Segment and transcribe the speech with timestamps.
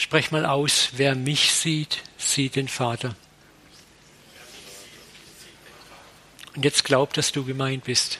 [0.00, 3.14] Sprech mal aus, wer mich sieht, sieht den Vater.
[6.56, 8.18] Und jetzt glaub, dass du gemeint bist.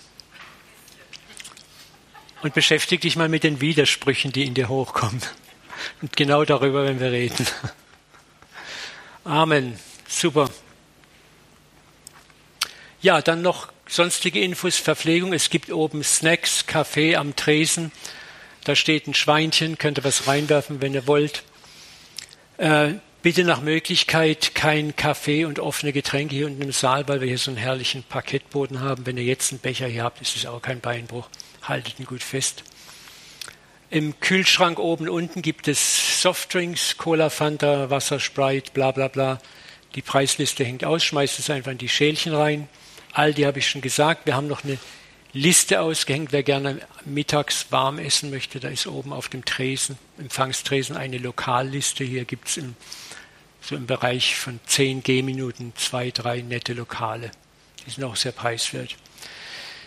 [2.43, 5.22] Und beschäftige dich mal mit den Widersprüchen, die in dir hochkommen.
[6.03, 7.46] Und genau darüber werden wir reden.
[9.24, 9.78] Amen.
[10.06, 10.51] Super.
[13.01, 15.33] Ja, dann noch sonstige Infos, Verpflegung.
[15.33, 17.91] Es gibt oben Snacks, Kaffee am Tresen.
[18.65, 21.42] Da steht ein Schweinchen, könnt ihr was reinwerfen, wenn ihr wollt.
[22.61, 27.28] Äh, bitte nach Möglichkeit kein Kaffee und offene Getränke hier unten im Saal, weil wir
[27.28, 29.06] hier so einen herrlichen Parkettboden haben.
[29.06, 31.30] Wenn ihr jetzt einen Becher hier habt, ist es auch kein Beinbruch.
[31.62, 32.64] Haltet ihn gut fest.
[33.88, 39.41] Im Kühlschrank oben unten gibt es Softdrinks, Cola, Fanta, Wasser, Sprite, bla bla bla.
[39.95, 42.69] Die Preisliste hängt aus, schmeißt es einfach in die Schälchen rein.
[43.14, 44.27] All die habe ich schon gesagt.
[44.27, 44.77] Wir haben noch eine
[45.33, 48.59] Liste ausgehängt, wer gerne mittags warm essen möchte.
[48.59, 52.03] Da ist oben auf dem Tresen, Empfangstresen eine Lokalliste.
[52.03, 52.75] Hier gibt es im,
[53.61, 57.31] so im Bereich von 10 Gehminuten zwei, drei nette Lokale.
[57.87, 58.97] Die sind auch sehr preiswert.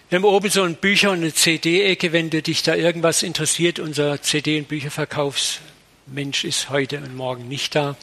[0.10, 3.80] Wir haben oben so ein Bücher- und eine CD-Ecke, wenn du dich da irgendwas interessiert.
[3.80, 7.98] Unser CD- und Bücherverkaufsmensch ist heute und morgen nicht da.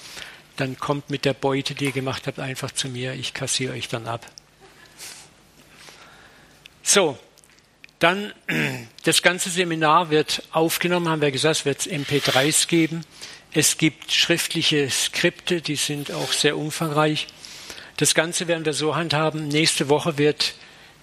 [0.56, 3.14] Dann kommt mit der Beute, die ihr gemacht habt, einfach zu mir.
[3.14, 4.26] Ich kassiere euch dann ab.
[6.82, 7.16] So,
[8.00, 8.32] dann
[9.04, 13.04] das ganze Seminar wird aufgenommen, haben wir gesagt, es wird MP3s geben.
[13.52, 17.28] Es gibt schriftliche Skripte, die sind auch sehr umfangreich.
[17.96, 19.48] Das Ganze werden wir so handhaben.
[19.48, 20.54] Nächste Woche wird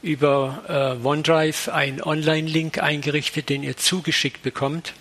[0.02, 4.94] über äh, OneDrive ein Online-Link eingerichtet, den ihr zugeschickt bekommt.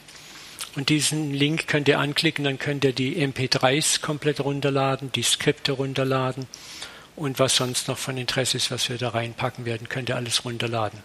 [0.74, 5.72] Und diesen Link könnt ihr anklicken, dann könnt ihr die MP3s komplett runterladen, die Skripte
[5.72, 6.46] runterladen
[7.16, 10.44] und was sonst noch von Interesse ist, was wir da reinpacken werden, könnt ihr alles
[10.44, 10.98] runterladen.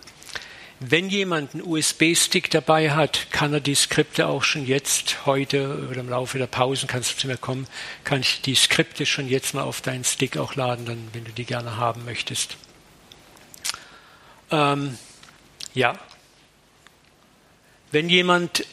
[0.84, 6.00] Wenn jemand einen USB-Stick dabei hat, kann er die Skripte auch schon jetzt, heute oder
[6.00, 7.68] im Laufe der Pausen, kannst du zu mir kommen,
[8.04, 11.32] kann ich die Skripte schon jetzt mal auf deinen Stick auch laden, dann, wenn du
[11.34, 12.58] die gerne haben möchtest.
[14.50, 14.98] Ähm,
[15.76, 16.00] ja.
[17.92, 18.66] Wenn jemand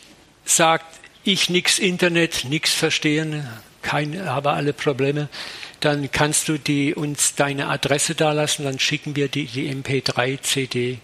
[0.46, 0.86] sagt,
[1.24, 3.46] ich nix Internet, nix verstehen,
[3.82, 5.28] kein, habe alle Probleme,
[5.80, 11.00] dann kannst du die, uns deine Adresse dalassen, dann schicken wir die, die MP3-CD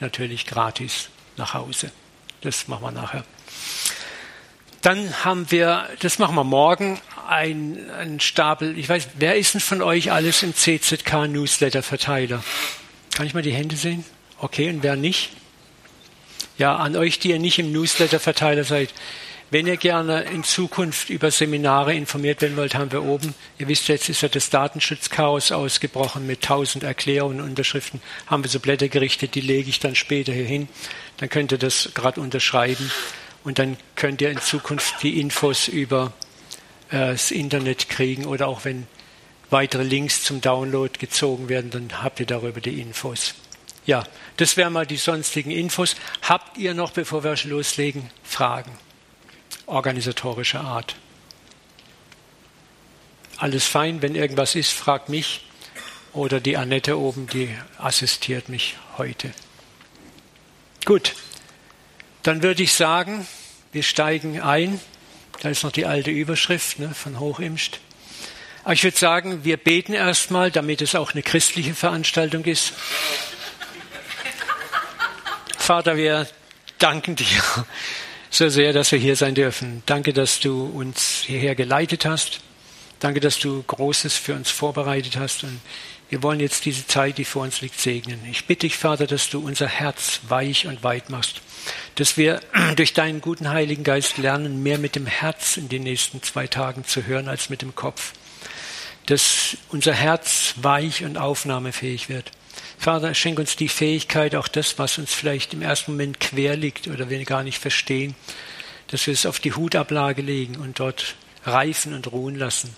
[0.00, 1.90] natürlich gratis nach Hause.
[2.40, 3.24] Das machen wir nachher.
[4.82, 8.78] Dann haben wir, das machen wir morgen, ein, Stapel.
[8.78, 12.44] Ich weiß, wer ist denn von euch alles im CZK Newsletter Verteiler?
[13.12, 14.04] Kann ich mal die Hände sehen?
[14.38, 15.30] Okay, und wer nicht?
[16.58, 18.94] Ja, an euch, die ihr nicht im Newsletter-Verteiler seid.
[19.48, 23.86] Wenn ihr gerne in Zukunft über Seminare informiert werden wollt, haben wir oben, ihr wisst
[23.86, 28.88] jetzt ist ja das Datenschutzchaos ausgebrochen mit tausend Erklärungen und Unterschriften, haben wir so Blätter
[28.88, 30.68] gerichtet, die lege ich dann später hier hin.
[31.18, 32.90] Dann könnt ihr das gerade unterschreiben
[33.44, 36.12] und dann könnt ihr in Zukunft die Infos über
[36.90, 38.88] äh, das Internet kriegen oder auch wenn
[39.50, 43.36] weitere Links zum Download gezogen werden, dann habt ihr darüber die Infos.
[43.86, 44.02] Ja,
[44.38, 45.94] das wären mal die sonstigen Infos.
[46.22, 48.72] Habt ihr noch, bevor wir loslegen, Fragen
[49.66, 50.96] organisatorischer Art?
[53.38, 55.46] Alles fein, wenn irgendwas ist, fragt mich
[56.12, 59.32] oder die Annette oben, die assistiert mich heute.
[60.84, 61.14] Gut,
[62.22, 63.26] dann würde ich sagen,
[63.72, 64.80] wir steigen ein.
[65.42, 67.80] Da ist noch die alte Überschrift ne, von Hochimst.
[68.64, 72.72] Aber ich würde sagen, wir beten erstmal, damit es auch eine christliche Veranstaltung ist.
[75.58, 76.26] Vater, wir
[76.78, 77.26] danken dir
[78.36, 79.82] so sehr, dass wir hier sein dürfen.
[79.86, 82.40] Danke, dass du uns hierher geleitet hast.
[83.00, 85.42] Danke, dass du Großes für uns vorbereitet hast.
[85.44, 85.58] Und
[86.10, 88.20] wir wollen jetzt diese Zeit, die vor uns liegt, segnen.
[88.30, 91.40] Ich bitte dich, Vater, dass du unser Herz weich und weit machst.
[91.94, 92.40] Dass wir
[92.76, 96.84] durch deinen guten Heiligen Geist lernen, mehr mit dem Herz in den nächsten zwei Tagen
[96.84, 98.12] zu hören als mit dem Kopf.
[99.06, 102.32] Dass unser Herz weich und aufnahmefähig wird.
[102.78, 106.88] Vater, schenk uns die Fähigkeit, auch das, was uns vielleicht im ersten Moment quer liegt
[106.88, 108.14] oder wir gar nicht verstehen,
[108.88, 112.74] dass wir es auf die Hutablage legen und dort reifen und ruhen lassen.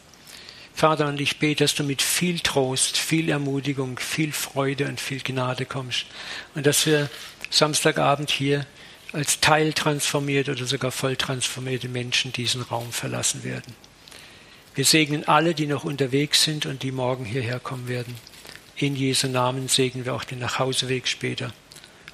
[0.74, 5.20] Vater, und ich bete, dass du mit viel Trost, viel Ermutigung, viel Freude und viel
[5.20, 6.06] Gnade kommst
[6.54, 7.10] und dass wir
[7.50, 8.64] Samstagabend hier
[9.12, 13.74] als teiltransformiert oder sogar voll transformierte Menschen diesen Raum verlassen werden.
[14.74, 18.14] Wir segnen alle, die noch unterwegs sind und die morgen hierher kommen werden.
[18.80, 21.52] In Jesu Namen segnen wir auch den Nachhauseweg später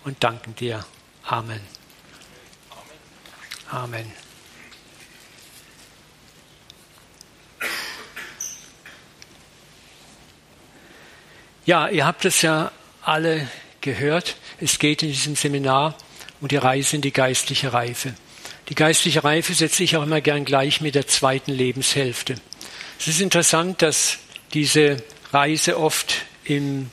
[0.02, 0.86] und danken dir.
[1.22, 1.60] Amen.
[3.70, 4.10] Amen.
[11.66, 12.72] Ja, ihr habt es ja
[13.02, 13.46] alle
[13.82, 14.36] gehört.
[14.58, 15.94] Es geht in diesem Seminar
[16.40, 18.14] um die Reise in die geistliche Reife.
[18.70, 22.36] Die geistliche Reife setze ich auch immer gern gleich mit der zweiten Lebenshälfte.
[22.98, 24.18] Es ist interessant, dass
[24.54, 26.90] diese Reise oft in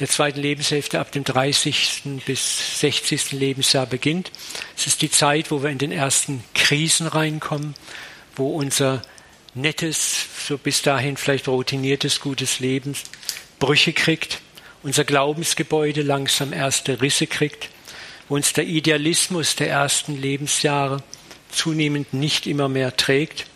[0.00, 2.20] der zweiten Lebenshälfte ab dem 30.
[2.26, 3.32] bis 60.
[3.32, 4.30] Lebensjahr beginnt.
[4.76, 7.74] Es ist die Zeit, wo wir in den ersten Krisen reinkommen,
[8.34, 9.02] wo unser
[9.54, 12.94] nettes, so bis dahin vielleicht routiniertes, gutes Leben
[13.58, 14.40] Brüche kriegt,
[14.82, 17.70] unser Glaubensgebäude langsam erste Risse kriegt,
[18.28, 21.02] wo uns der Idealismus der ersten Lebensjahre
[21.50, 23.46] zunehmend nicht immer mehr trägt.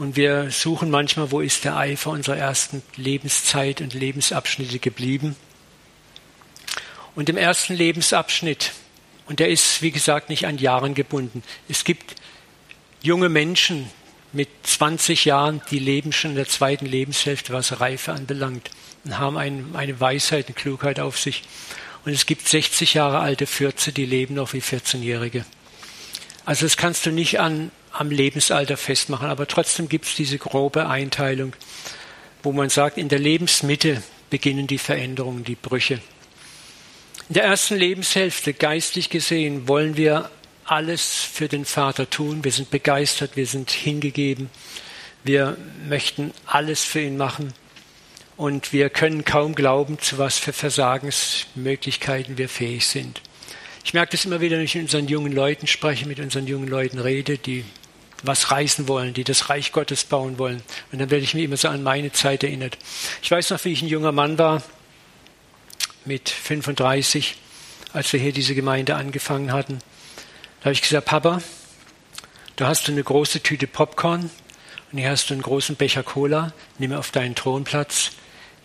[0.00, 5.36] Und wir suchen manchmal, wo ist der Eifer unserer ersten Lebenszeit und Lebensabschnitte geblieben.
[7.14, 8.72] Und im ersten Lebensabschnitt,
[9.26, 12.14] und der ist, wie gesagt, nicht an Jahren gebunden, es gibt
[13.02, 13.90] junge Menschen
[14.32, 18.70] mit 20 Jahren, die leben schon in der zweiten Lebenshälfte, was Reife anbelangt,
[19.04, 21.42] und haben ein, eine Weisheit, eine Klugheit auf sich.
[22.06, 25.44] Und es gibt 60 Jahre alte Fürze, die leben noch wie 14-Jährige.
[26.46, 30.88] Also das kannst du nicht an, am Lebensalter festmachen, aber trotzdem gibt es diese grobe
[30.88, 31.54] Einteilung,
[32.42, 36.00] wo man sagt, in der Lebensmitte beginnen die Veränderungen, die Brüche.
[37.28, 40.30] In der ersten Lebenshälfte, geistlich gesehen, wollen wir
[40.64, 42.44] alles für den Vater tun.
[42.44, 44.50] Wir sind begeistert, wir sind hingegeben,
[45.24, 45.56] wir
[45.88, 47.52] möchten alles für ihn machen.
[48.36, 53.20] Und wir können kaum glauben, zu was für Versagensmöglichkeiten wir fähig sind.
[53.90, 56.68] Ich merke das immer wieder, wenn ich mit unseren jungen Leuten spreche, mit unseren jungen
[56.68, 57.64] Leuten rede, die
[58.22, 60.62] was reißen wollen, die das Reich Gottes bauen wollen.
[60.92, 62.78] Und dann werde ich mich immer so an meine Zeit erinnert.
[63.20, 64.62] Ich weiß noch, wie ich ein junger Mann war,
[66.04, 67.34] mit 35,
[67.92, 69.80] als wir hier diese Gemeinde angefangen hatten.
[70.60, 71.42] Da habe ich gesagt, Papa,
[72.54, 74.30] da hast du eine große Tüte Popcorn
[74.92, 78.12] und hier hast du einen großen Becher Cola, nimm auf deinen Thronplatz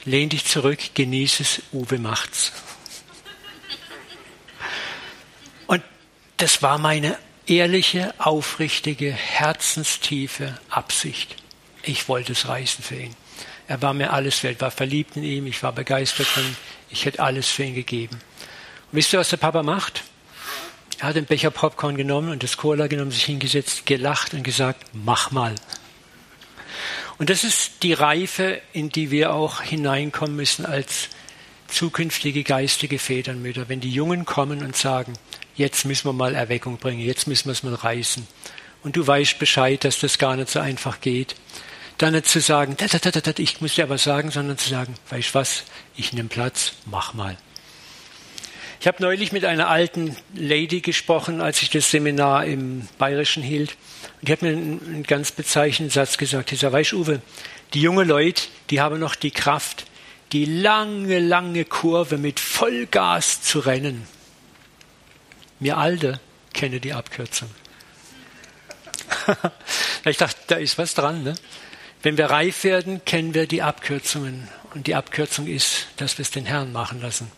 [0.08, 2.52] Lehn dich zurück, genieße es, Uwe macht's.
[6.38, 7.18] Das war meine
[7.48, 11.36] ehrliche, aufrichtige, herzenstiefe Absicht.
[11.84, 13.16] Ich wollte es reißen für ihn.
[13.68, 16.56] Er war mir alles wert, war verliebt in ihm, ich war begeistert von ihm,
[16.90, 18.16] ich hätte alles für ihn gegeben.
[18.16, 20.04] Und wisst ihr, was der Papa macht?
[21.00, 24.86] Er hat den Becher Popcorn genommen und das Cola genommen, sich hingesetzt, gelacht und gesagt,
[24.94, 25.56] mach mal.
[27.18, 31.10] Und das ist die Reife, in die wir auch hineinkommen müssen als
[31.68, 33.70] zukünftige geistige Vätermütter.
[33.70, 35.14] Wenn die Jungen kommen und sagen,
[35.56, 38.28] jetzt müssen wir mal Erweckung bringen, jetzt müssen wir es mal reißen.
[38.84, 41.36] Und du weißt Bescheid, dass das gar nicht so einfach geht.
[41.98, 42.76] Dann nicht zu sagen,
[43.38, 45.64] ich muss dir aber sagen, sondern zu sagen, weißt was,
[45.96, 47.38] ich nehme Platz, mach mal.
[48.82, 53.78] Ich habe neulich mit einer alten Lady gesprochen, als ich das Seminar im Bayerischen hielt.
[54.20, 56.52] Und die hat mir einen, einen ganz bezeichnenden Satz gesagt.
[56.52, 57.22] Die sagt, weißt Uwe,
[57.74, 59.86] die jungen Leute, die haben noch die Kraft,
[60.32, 64.08] die lange, lange Kurve mit Vollgas zu rennen.
[65.60, 66.20] Wir Alte
[66.54, 67.50] kennen die Abkürzung.
[70.06, 71.24] ich dachte, da ist was dran.
[71.24, 71.36] Ne?
[72.02, 74.48] Wenn wir reif werden, kennen wir die Abkürzungen.
[74.74, 77.32] Und die Abkürzung ist, dass wir es den Herrn machen lassen.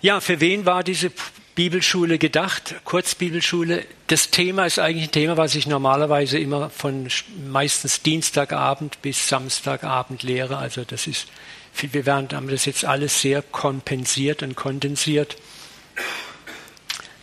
[0.00, 1.12] Ja, für wen war diese
[1.54, 2.76] Bibelschule gedacht?
[2.84, 3.84] Kurzbibelschule.
[4.06, 7.08] Das Thema ist eigentlich ein Thema, was ich normalerweise immer von
[7.46, 10.56] meistens Dienstagabend bis Samstagabend lehre.
[10.56, 11.26] Also das ist,
[11.74, 15.36] wir haben das jetzt alles sehr kompensiert und kondensiert.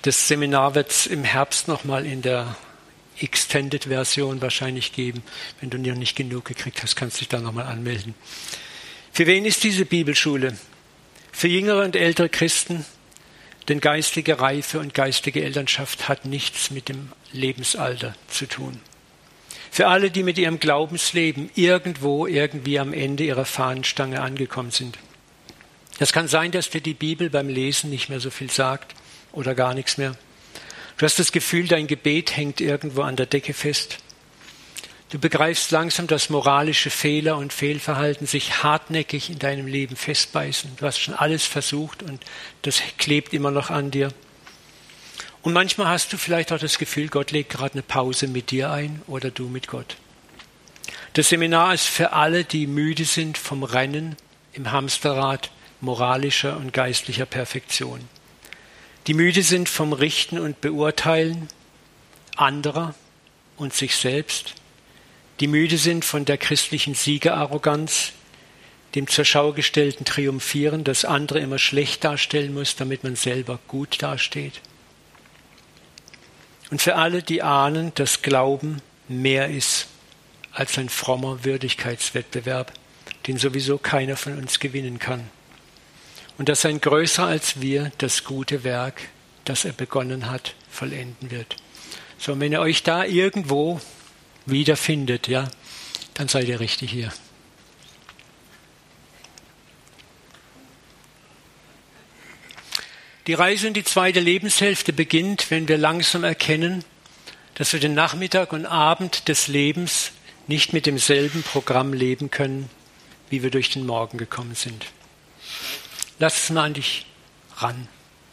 [0.04, 2.56] Das Seminar wird es im Herbst nochmal in der
[3.20, 5.24] Extended-Version wahrscheinlich geben.
[5.60, 8.14] Wenn du noch nicht genug gekriegt hast, kannst du dich da nochmal anmelden.
[9.12, 10.58] Für wen ist diese Bibelschule?
[11.32, 12.86] Für jüngere und ältere Christen,
[13.70, 18.82] denn geistige Reife und geistige Elternschaft hat nichts mit dem Lebensalter zu tun.
[19.72, 24.98] Für alle, die mit ihrem Glaubensleben irgendwo, irgendwie am Ende ihrer Fahnenstange angekommen sind.
[26.00, 28.96] Das kann sein, dass dir die Bibel beim Lesen nicht mehr so viel sagt
[29.32, 30.16] oder gar nichts mehr.
[30.98, 34.00] Du hast das Gefühl, dein Gebet hängt irgendwo an der Decke fest.
[35.10, 40.76] Du begreifst langsam, dass moralische Fehler und Fehlverhalten sich hartnäckig in deinem Leben festbeißen.
[40.78, 42.24] Du hast schon alles versucht und
[42.62, 44.14] das klebt immer noch an dir.
[45.42, 48.72] Und manchmal hast du vielleicht auch das Gefühl, Gott legt gerade eine Pause mit dir
[48.72, 49.96] ein oder du mit Gott.
[51.14, 54.16] Das Seminar ist für alle, die müde sind vom Rennen
[54.54, 55.50] im Hamsterrad
[55.82, 58.08] moralischer und geistlicher Perfektion.
[59.08, 61.48] Die müde sind vom Richten und Beurteilen
[62.36, 62.94] anderer
[63.58, 64.54] und sich selbst
[65.40, 68.14] die müde sind von der christlichen Siegerarroganz,
[68.96, 74.02] dem zur Schau gestellten Triumphieren, das andere immer schlecht darstellen muss, damit man selber gut
[74.02, 74.62] dasteht.
[76.72, 79.88] Und für alle, die ahnen, dass Glauben mehr ist
[80.52, 82.74] als ein frommer Würdigkeitswettbewerb,
[83.28, 85.30] den sowieso keiner von uns gewinnen kann.
[86.38, 89.02] Und dass ein größer als wir das gute Werk
[89.50, 91.56] das er begonnen hat, vollenden wird.
[92.20, 93.82] So, wenn ihr euch da irgendwo
[94.46, 95.50] wiederfindet, ja,
[96.14, 97.12] dann seid ihr richtig hier.
[103.28, 106.84] Die Reise in die zweite Lebenshälfte beginnt, wenn wir langsam erkennen,
[107.54, 110.12] dass wir den Nachmittag und Abend des Lebens
[110.48, 112.70] nicht mit demselben Programm leben können,
[113.30, 114.88] wie wir durch den Morgen gekommen sind.
[116.18, 117.06] Lass es mal an dich
[117.58, 117.88] ran.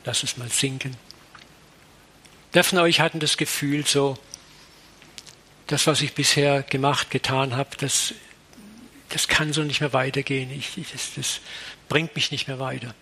[0.05, 0.97] Lass es mal sinken.
[2.53, 4.17] Wer von euch hatten das Gefühl, so,
[5.67, 8.15] das, was ich bisher gemacht, getan habe, das,
[9.09, 10.51] das kann so nicht mehr weitergehen.
[10.51, 11.41] Ich, ich, das, das
[11.89, 12.95] bringt mich nicht mehr weiter.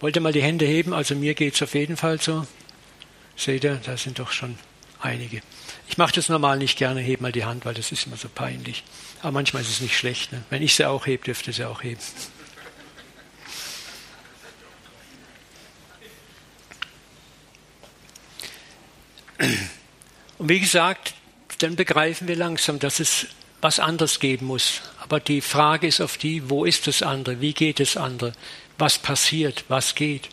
[0.00, 0.92] Wollt ihr mal die Hände heben?
[0.92, 2.46] Also mir geht es auf jeden Fall so.
[3.36, 4.58] Seht ihr, da sind doch schon
[5.00, 5.42] einige.
[5.88, 8.28] Ich mache das normal nicht gerne, hebe mal die Hand, weil das ist immer so
[8.28, 8.82] peinlich.
[9.20, 10.32] Aber manchmal ist es nicht schlecht.
[10.32, 10.42] Ne?
[10.50, 12.00] Wenn ich sie auch hebe, dürfte sie auch heben.
[20.38, 21.14] Und wie gesagt,
[21.58, 23.26] dann begreifen wir langsam, dass es
[23.60, 24.82] was anderes geben muss.
[25.00, 27.40] Aber die Frage ist auf die, wo ist das andere?
[27.40, 28.32] Wie geht das andere?
[28.78, 29.64] Was passiert?
[29.68, 30.28] Was geht?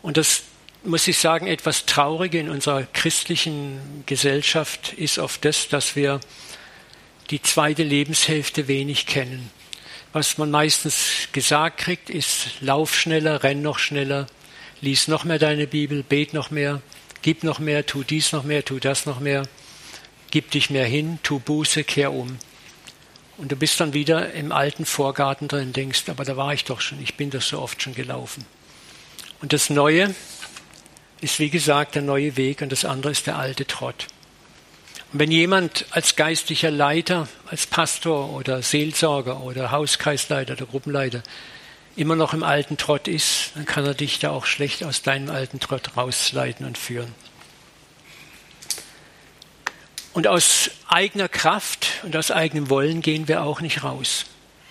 [0.00, 0.42] Und das
[0.84, 6.20] muss ich sagen, etwas Traurige in unserer christlichen Gesellschaft ist oft das, dass wir
[7.30, 9.50] die zweite Lebenshälfte wenig kennen.
[10.12, 14.26] Was man meistens gesagt kriegt, ist, lauf schneller, renn noch schneller,
[14.80, 16.82] lies noch mehr deine Bibel, bet noch mehr,
[17.22, 19.44] gib noch mehr, tu dies noch mehr, tu das noch mehr,
[20.32, 22.38] gib dich mehr hin, tu Buße, kehr um.
[23.36, 26.80] Und du bist dann wieder im alten Vorgarten drin, denkst, aber da war ich doch
[26.80, 28.44] schon, ich bin doch so oft schon gelaufen.
[29.40, 30.14] Und das Neue
[31.20, 34.06] ist, wie gesagt, der neue Weg und das andere ist der alte Trott.
[35.12, 41.22] Und wenn jemand als geistlicher Leiter, als Pastor oder Seelsorger oder Hauskreisleiter oder Gruppenleiter
[41.94, 45.28] immer noch im alten Trott ist, dann kann er dich da auch schlecht aus deinem
[45.28, 47.14] alten Trott rausleiten und führen.
[50.12, 54.26] Und aus eigener Kraft und aus eigenem Wollen gehen wir auch nicht raus.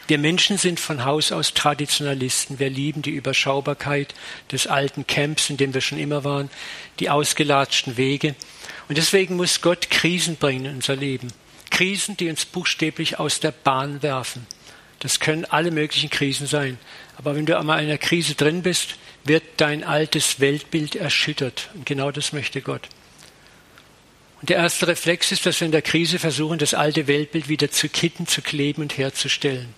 [0.08, 2.60] Wir Menschen sind von Haus aus Traditionalisten.
[2.60, 4.14] Wir lieben die Überschaubarkeit
[4.52, 6.50] des alten Camps, in dem wir schon immer waren,
[7.00, 8.36] die ausgelatschten Wege.
[8.88, 11.32] Und deswegen muss Gott Krisen bringen in unser Leben.
[11.70, 14.46] Krisen, die uns buchstäblich aus der Bahn werfen.
[15.00, 16.78] Das können alle möglichen Krisen sein.
[17.18, 21.70] Aber wenn du einmal in einer Krise drin bist, wird dein altes Weltbild erschüttert.
[21.74, 22.88] Und genau das möchte Gott.
[24.42, 27.70] Und der erste Reflex ist, dass wir in der Krise versuchen, das alte Weltbild wieder
[27.70, 29.74] zu kitten, zu kleben und herzustellen.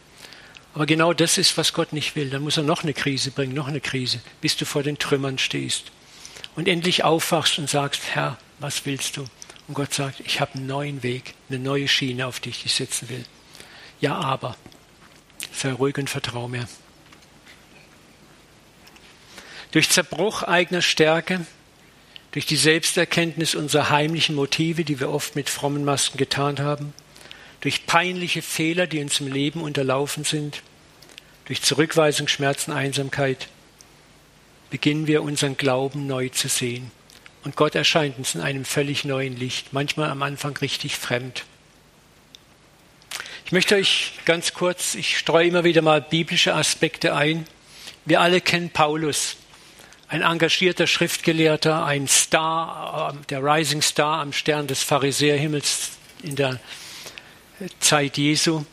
[0.73, 2.29] Aber genau das ist, was Gott nicht will.
[2.29, 5.37] Dann muss er noch eine Krise bringen, noch eine Krise, bis du vor den Trümmern
[5.37, 5.91] stehst.
[6.55, 9.25] Und endlich aufwachst und sagst, Herr, was willst du?
[9.67, 12.73] Und Gott sagt, ich habe einen neuen Weg, eine neue Schiene, auf die ich dich
[12.73, 13.25] setzen will.
[13.99, 14.55] Ja, aber
[15.51, 16.67] sei ruhig und vertrau mir.
[19.71, 21.45] Durch Zerbruch eigener Stärke
[22.33, 26.93] durch die Selbsterkenntnis unserer heimlichen Motive, die wir oft mit frommen Masken getan haben,
[27.61, 30.63] durch peinliche Fehler, die uns im Leben unterlaufen sind,
[31.45, 33.47] durch Zurückweisung, Schmerzen, Einsamkeit,
[34.71, 36.91] beginnen wir unseren Glauben neu zu sehen.
[37.43, 41.45] Und Gott erscheint uns in einem völlig neuen Licht, manchmal am Anfang richtig fremd.
[43.45, 47.45] Ich möchte euch ganz kurz, ich streue immer wieder mal biblische Aspekte ein.
[48.05, 49.35] Wir alle kennen Paulus
[50.13, 56.59] ein engagierter Schriftgelehrter, ein Star, äh, der Rising Star am Stern des Pharisäerhimmels in der
[57.79, 58.63] Zeit Jesu.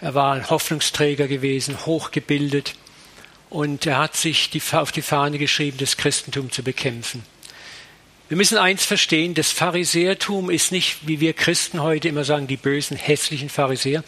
[0.00, 2.74] Er war ein Hoffnungsträger gewesen, hochgebildet
[3.48, 7.22] und er hat sich die, auf die Fahne geschrieben, das Christentum zu bekämpfen.
[8.28, 12.56] Wir müssen eins verstehen, das Pharisäertum ist nicht, wie wir Christen heute immer sagen, die
[12.56, 14.02] bösen, hässlichen Pharisäer,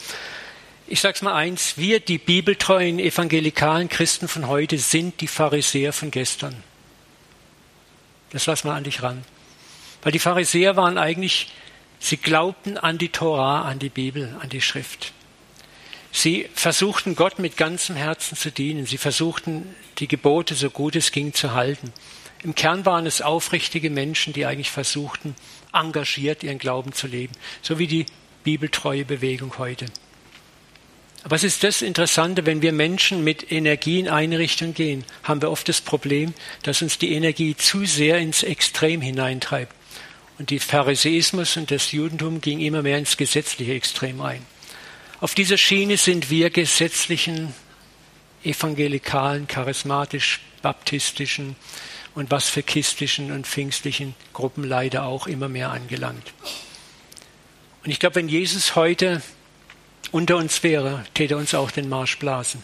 [0.87, 5.93] ich sage es mal eins, wir, die bibeltreuen evangelikalen Christen von heute, sind die Pharisäer
[5.93, 6.55] von gestern.
[8.31, 9.25] Das lass mal an dich ran.
[10.03, 11.53] Weil die Pharisäer waren eigentlich,
[11.99, 15.13] sie glaubten an die Torah, an die Bibel, an die Schrift.
[16.13, 18.87] Sie versuchten Gott mit ganzem Herzen zu dienen.
[18.87, 21.93] Sie versuchten die Gebote so gut es ging zu halten.
[22.43, 25.35] Im Kern waren es aufrichtige Menschen, die eigentlich versuchten,
[25.73, 27.33] engagiert ihren Glauben zu leben.
[27.63, 28.07] So wie die
[28.45, 29.87] bibeltreue Bewegung heute.
[31.25, 35.41] Aber es ist das Interessante, wenn wir Menschen mit Energie in eine Richtung gehen, haben
[35.41, 39.75] wir oft das Problem, dass uns die Energie zu sehr ins Extrem hineintreibt.
[40.39, 44.45] Und der Pharisäismus und das Judentum ging immer mehr ins gesetzliche Extrem ein.
[45.21, 47.55] Auf dieser Schiene sind wir gesetzlichen,
[48.45, 51.57] evangelikalen, charismatisch, baptistischen
[52.15, 56.35] und was für kistischen und pfingstlichen Gruppen leider auch immer mehr angelangt.
[57.83, 59.23] Und ich glaube, wenn Jesus heute
[60.15, 62.63] unter uns wäre, täte uns auch den Marsch blasen.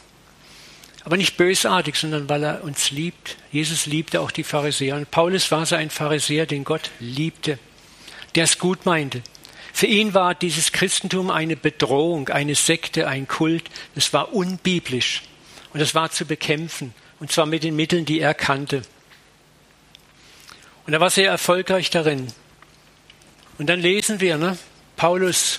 [1.03, 3.39] Aber nicht bösartig, sondern weil er uns liebt.
[3.51, 4.95] Jesus liebte auch die Pharisäer.
[4.95, 7.59] Und Paulus war so ein Pharisäer, den Gott liebte,
[8.37, 9.21] der es gut meinte.
[9.73, 13.65] Für ihn war dieses Christentum eine Bedrohung, eine Sekte, ein Kult.
[13.97, 15.23] Es war unbiblisch.
[15.73, 16.95] Und es war zu bekämpfen.
[17.19, 18.83] Und zwar mit den Mitteln, die er kannte.
[20.87, 22.29] Und er war sehr erfolgreich darin.
[23.59, 24.57] Und dann lesen wir, ne,
[24.97, 25.59] Paulus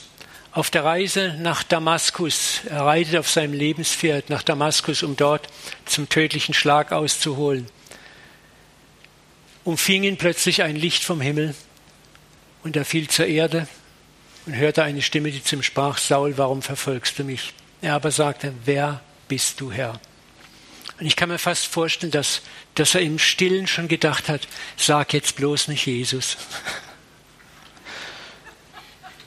[0.52, 5.48] auf der Reise nach Damaskus, er reitet auf seinem Lebenspferd nach Damaskus, um dort
[5.86, 7.68] zum tödlichen Schlag auszuholen,
[9.64, 11.56] umfing ihn plötzlich ein Licht vom Himmel
[12.64, 13.68] und er fiel zur Erde
[14.46, 17.54] und hörte eine Stimme, die zum sprach, Saul, warum verfolgst du mich?
[17.82, 20.00] Er aber sagte, wer bist du, Herr?
[21.00, 22.42] Und ich kann mir fast vorstellen, dass,
[22.76, 26.38] dass er im Stillen schon gedacht hat, sag jetzt bloß nicht Jesus.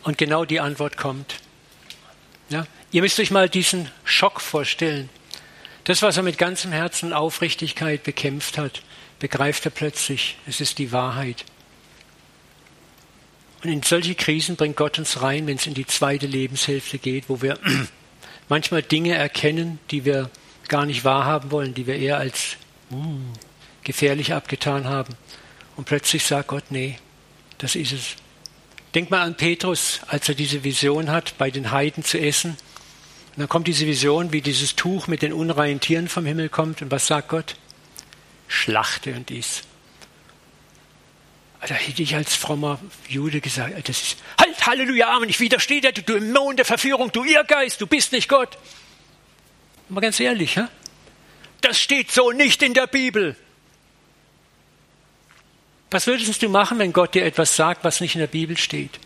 [0.04, 1.36] Und genau die Antwort kommt.
[2.50, 2.66] Ja?
[2.92, 5.08] Ihr müsst euch mal diesen Schock vorstellen.
[5.84, 8.82] Das, was er mit ganzem Herzen und Aufrichtigkeit bekämpft hat,
[9.18, 10.36] begreift er plötzlich.
[10.46, 11.44] Es ist die Wahrheit.
[13.62, 17.28] Und in solche Krisen bringt Gott uns rein, wenn es in die zweite Lebenshälfte geht,
[17.28, 17.58] wo wir
[18.48, 20.30] manchmal Dinge erkennen, die wir
[20.68, 22.56] gar nicht wahrhaben wollen, die wir eher als
[22.90, 23.20] uh,
[23.82, 25.14] gefährlich abgetan haben.
[25.76, 26.98] Und plötzlich sagt Gott, nee,
[27.58, 28.16] das ist es.
[28.94, 32.50] Denk mal an Petrus, als er diese Vision hat, bei den Heiden zu essen.
[32.50, 36.82] Und dann kommt diese Vision, wie dieses Tuch mit den unreinen Tieren vom Himmel kommt.
[36.82, 37.56] Und was sagt Gott?
[38.46, 39.62] Schlachte und iss.
[41.66, 45.92] Da hätte ich als frommer Jude gesagt, das ist, halt, Halleluja, Amen, ich widerstehe dir,
[45.92, 48.58] du Dämon der Verführung, du Irrgeist, du bist nicht Gott.
[49.88, 50.68] Mal ganz ehrlich, ja?
[51.64, 53.36] das steht so nicht in der Bibel.
[55.94, 58.98] Was würdest du machen, wenn Gott dir etwas sagt, was nicht in der Bibel steht?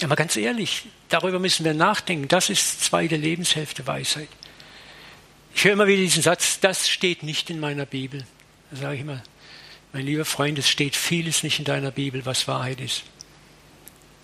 [0.00, 2.28] Ja, mal ganz ehrlich, darüber müssen wir nachdenken.
[2.28, 4.30] Das ist zweite Lebenshälfte Weisheit.
[5.54, 8.24] Ich höre immer wieder diesen Satz, das steht nicht in meiner Bibel.
[8.70, 9.22] Da sage ich immer,
[9.92, 13.02] mein lieber Freund, es steht vieles nicht in deiner Bibel, was Wahrheit ist.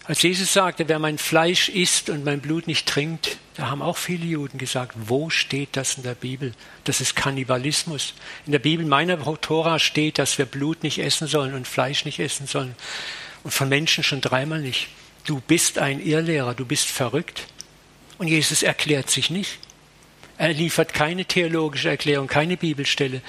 [0.06, 3.98] Als Jesus sagte, wer mein Fleisch isst und mein Blut nicht trinkt, da haben auch
[3.98, 6.54] viele Juden gesagt, wo steht das in der Bibel?
[6.84, 8.14] Das ist Kannibalismus.
[8.46, 12.20] In der Bibel meiner Tora steht, dass wir Blut nicht essen sollen und Fleisch nicht
[12.20, 12.74] essen sollen.
[13.44, 14.88] Und von Menschen schon dreimal nicht.
[15.26, 17.48] Du bist ein Irrlehrer, du bist verrückt.
[18.16, 19.58] Und Jesus erklärt sich nicht.
[20.38, 23.20] Er liefert keine theologische Erklärung, keine Bibelstelle.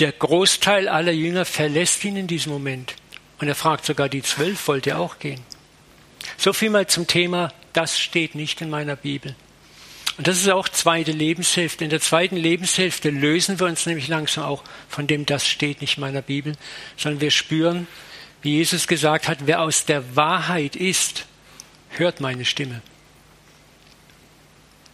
[0.00, 2.96] Der Großteil aller Jünger verlässt ihn in diesem Moment.
[3.38, 5.42] Und er fragt sogar die zwölf, wollt ihr auch gehen?
[6.36, 9.36] So viel mal zum Thema, das steht nicht in meiner Bibel.
[10.16, 11.84] Und das ist auch zweite Lebenshälfte.
[11.84, 15.98] In der zweiten Lebenshälfte lösen wir uns nämlich langsam auch von dem, das steht nicht
[15.98, 16.54] in meiner Bibel,
[16.96, 17.86] sondern wir spüren,
[18.42, 21.26] wie Jesus gesagt hat, wer aus der Wahrheit ist,
[21.90, 22.80] hört meine Stimme.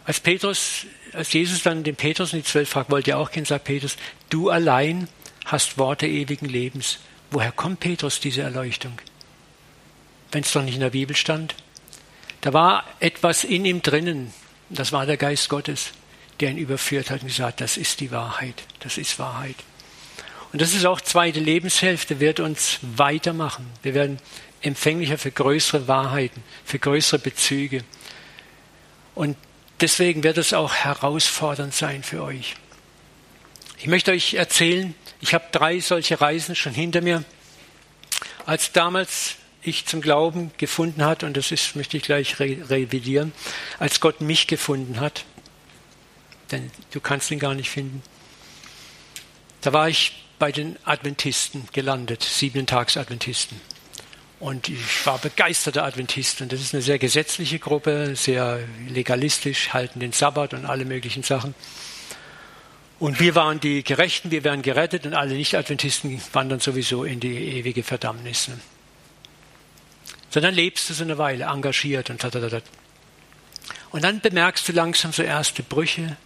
[0.05, 3.45] Als Petrus, als Jesus dann den Petrus und die zwölf fragt, wollt ihr auch gehen,
[3.45, 3.95] sagt Petrus,
[4.29, 5.07] du allein
[5.45, 6.99] hast Worte ewigen Lebens.
[7.31, 8.99] Woher kommt Petrus diese Erleuchtung?
[10.33, 11.55] wenn es doch nicht in der Bibel stand.
[12.41, 14.33] Da war etwas in ihm drinnen,
[14.79, 15.91] das war der Geist Gottes,
[16.39, 19.55] der ihn überführt hat und gesagt, das ist die Wahrheit, das ist Wahrheit.
[20.51, 23.65] Und das ist auch zweite Lebenshälfte, wird uns weitermachen.
[23.81, 24.19] Wir werden
[24.61, 27.83] empfänglicher für größere Wahrheiten, für größere Bezüge.
[29.15, 29.35] Und
[29.81, 32.55] deswegen wird es auch herausfordernd sein für euch.
[33.79, 37.23] Ich möchte euch erzählen, ich habe drei solche Reisen schon hinter mir.
[38.45, 43.31] Als damals ich zum Glauben gefunden hat, und das ist, möchte ich gleich re revidieren,
[43.79, 45.25] als Gott mich gefunden hat,
[46.51, 48.01] denn du kannst ihn gar nicht finden.
[49.61, 53.59] Da war ich bei den Adventisten gelandet, Siebentags-Adventisten.
[54.39, 56.41] Und ich war begeisterter Adventist.
[56.41, 61.23] Und das ist eine sehr gesetzliche Gruppe, sehr legalistisch, halten den Sabbat und alle möglichen
[61.23, 61.55] Sachen.
[62.99, 67.57] Und wir waren die Gerechten, wir werden gerettet und alle Nicht-Adventisten wandern sowieso in die
[67.57, 68.49] ewige Verdammnis
[70.33, 72.61] sondern lebst du so eine Weile engagiert und da,
[73.91, 76.17] Und dann bemerkst du langsam so erste Brüche,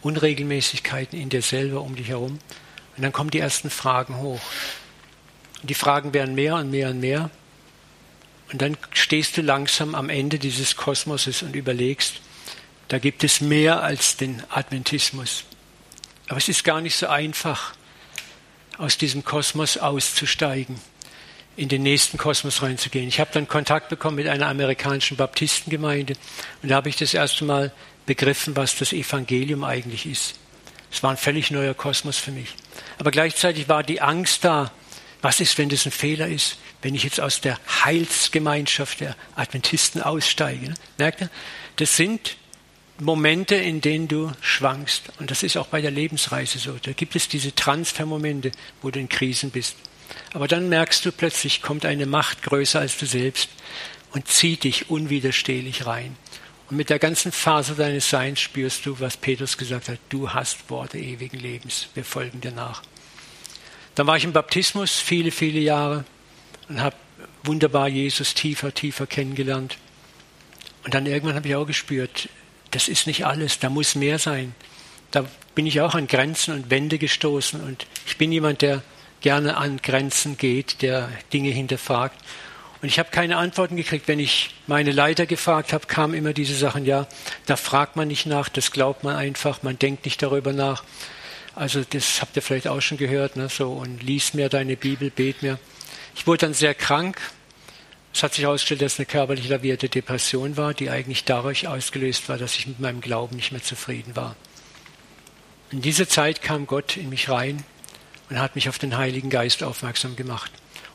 [0.00, 2.38] Unregelmäßigkeiten in dir selber, um dich herum.
[2.96, 4.40] Und dann kommen die ersten Fragen hoch.
[5.60, 7.28] Und die Fragen werden mehr und mehr und mehr.
[8.52, 12.22] Und dann stehst du langsam am Ende dieses Kosmoses und überlegst,
[12.88, 15.44] da gibt es mehr als den Adventismus.
[16.28, 17.74] Aber es ist gar nicht so einfach,
[18.78, 20.80] aus diesem Kosmos auszusteigen
[21.56, 23.08] in den nächsten Kosmos reinzugehen.
[23.08, 26.14] Ich habe dann Kontakt bekommen mit einer amerikanischen Baptistengemeinde
[26.62, 27.72] und da habe ich das erste Mal
[28.04, 30.34] begriffen, was das Evangelium eigentlich ist.
[30.92, 32.54] Es war ein völlig neuer Kosmos für mich.
[32.98, 34.70] Aber gleichzeitig war die Angst da,
[35.22, 40.02] was ist, wenn das ein Fehler ist, wenn ich jetzt aus der Heilsgemeinschaft der Adventisten
[40.02, 40.74] aussteige.
[40.98, 41.30] Merkt ihr?
[41.76, 42.36] Das sind
[42.98, 45.04] Momente, in denen du schwankst.
[45.18, 46.78] Und das ist auch bei der Lebensreise so.
[46.80, 49.76] Da gibt es diese Transfermomente, wo du in Krisen bist.
[50.32, 53.48] Aber dann merkst du plötzlich, kommt eine Macht größer als du selbst
[54.12, 56.16] und zieht dich unwiderstehlich rein.
[56.68, 60.68] Und mit der ganzen Phase deines Seins spürst du, was Petrus gesagt hat, du hast
[60.68, 62.82] Worte ewigen Lebens, wir folgen dir nach.
[63.94, 66.04] Dann war ich im Baptismus viele, viele Jahre
[66.68, 66.96] und habe
[67.44, 69.78] wunderbar Jesus tiefer, tiefer kennengelernt.
[70.84, 72.28] Und dann irgendwann habe ich auch gespürt,
[72.72, 74.54] das ist nicht alles, da muss mehr sein.
[75.12, 78.82] Da bin ich auch an Grenzen und Wände gestoßen und ich bin jemand, der
[79.20, 82.18] gerne an Grenzen geht, der Dinge hinterfragt.
[82.82, 84.06] Und ich habe keine Antworten gekriegt.
[84.08, 87.06] Wenn ich meine Leiter gefragt habe, kamen immer diese Sachen, ja,
[87.46, 90.84] da fragt man nicht nach, das glaubt man einfach, man denkt nicht darüber nach.
[91.54, 95.10] Also das habt ihr vielleicht auch schon gehört, ne, so, und lies mir deine Bibel,
[95.10, 95.58] bet mir.
[96.14, 97.18] Ich wurde dann sehr krank.
[98.12, 102.28] Es hat sich herausgestellt, dass es eine körperlich lavierte Depression war, die eigentlich dadurch ausgelöst
[102.28, 104.36] war, dass ich mit meinem Glauben nicht mehr zufrieden war.
[105.70, 107.64] In dieser Zeit kam Gott in mich rein
[108.30, 110.50] und hat mich auf den Heiligen Geist aufmerksam gemacht.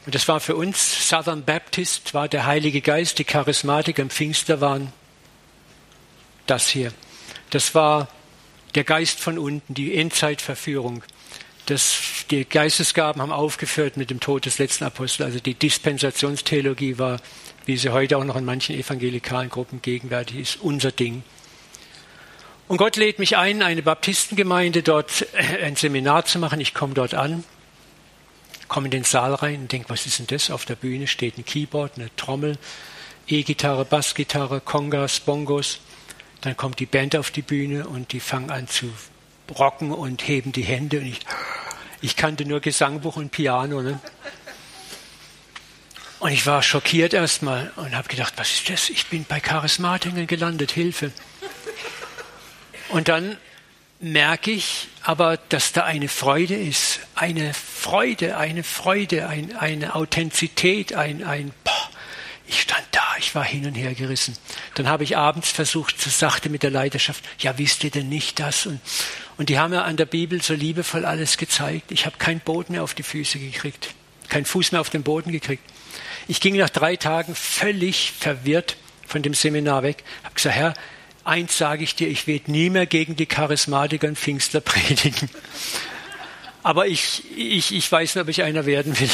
[0.06, 4.62] Und das war für uns Southern Baptist, war der Heilige Geist, die Charismatiker im Pfingster
[4.62, 4.91] waren
[6.48, 6.91] das hier.
[7.52, 8.08] Das war
[8.76, 11.04] der Geist von unten, die Endzeitverführung.
[11.67, 15.28] Das, die Geistesgaben haben aufgeführt mit dem Tod des letzten Apostels.
[15.28, 17.20] Also die Dispensationstheologie war,
[17.65, 21.24] wie sie heute auch noch in manchen evangelikalen Gruppen gegenwärtig ist, unser Ding.
[22.72, 26.62] Und Gott lädt mich ein, eine Baptistengemeinde dort äh, ein Seminar zu machen.
[26.62, 27.44] Ich komme dort an,
[28.70, 30.50] komme in den Saal rein und denke, was ist denn das?
[30.50, 32.58] Auf der Bühne steht ein Keyboard, eine Trommel,
[33.28, 35.80] E-Gitarre, Bassgitarre, Congas, Bongos.
[36.40, 38.90] Dann kommt die Band auf die Bühne und die fangen an zu
[39.60, 41.00] rocken und heben die Hände.
[41.00, 41.20] Und ich,
[42.00, 43.82] ich kannte nur Gesangbuch und Piano.
[43.82, 44.00] Ne?
[46.20, 48.90] Und ich war schockiert erstmal und habe gedacht, was ist das?
[48.90, 51.12] Ich bin bei Charismatikern gelandet, Hilfe.
[52.91, 53.38] Und dann
[54.01, 60.93] merke ich aber, dass da eine Freude ist, eine Freude, eine Freude, ein, eine Authentizität,
[60.93, 61.89] ein, ein boah,
[62.47, 64.36] ich stand da, ich war hin und her gerissen.
[64.75, 68.39] Dann habe ich abends versucht, so sachte mit der Leidenschaft, ja, wisst ihr denn nicht
[68.39, 68.65] das?
[68.65, 68.82] Und,
[69.38, 71.91] und die haben mir an der Bibel so liebevoll alles gezeigt.
[71.91, 73.93] Ich habe keinen Boden mehr auf die Füße gekriegt,
[74.27, 75.63] keinen Fuß mehr auf den Boden gekriegt.
[76.27, 78.75] Ich ging nach drei Tagen völlig verwirrt
[79.08, 80.73] von dem Seminar weg, habe gesagt, Herr,
[81.24, 85.30] eins sage ich dir, ich werde nie mehr gegen die Charismatiker und Pfingstler predigen.
[86.64, 89.10] Aber ich, ich, ich weiß nicht, ob ich einer werden will.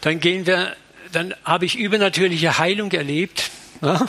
[0.00, 0.76] Dann gehen wir,
[1.12, 3.50] dann habe ich übernatürliche Heilung erlebt.
[3.82, 4.00] Ja?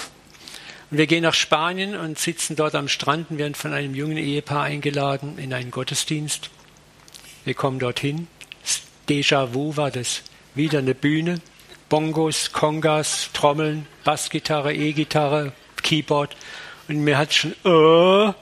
[0.91, 4.17] Und wir gehen nach Spanien und sitzen dort am Strand und werden von einem jungen
[4.17, 6.49] Ehepaar eingeladen in einen Gottesdienst.
[7.45, 8.27] Wir kommen dorthin.
[9.07, 10.21] Déjà-vu war das.
[10.53, 11.39] Wieder eine Bühne.
[11.87, 15.53] Bongos, Congas, Trommeln, Bassgitarre, E-Gitarre,
[15.91, 16.37] Keyboard
[16.87, 18.33] und mir hat schon äh,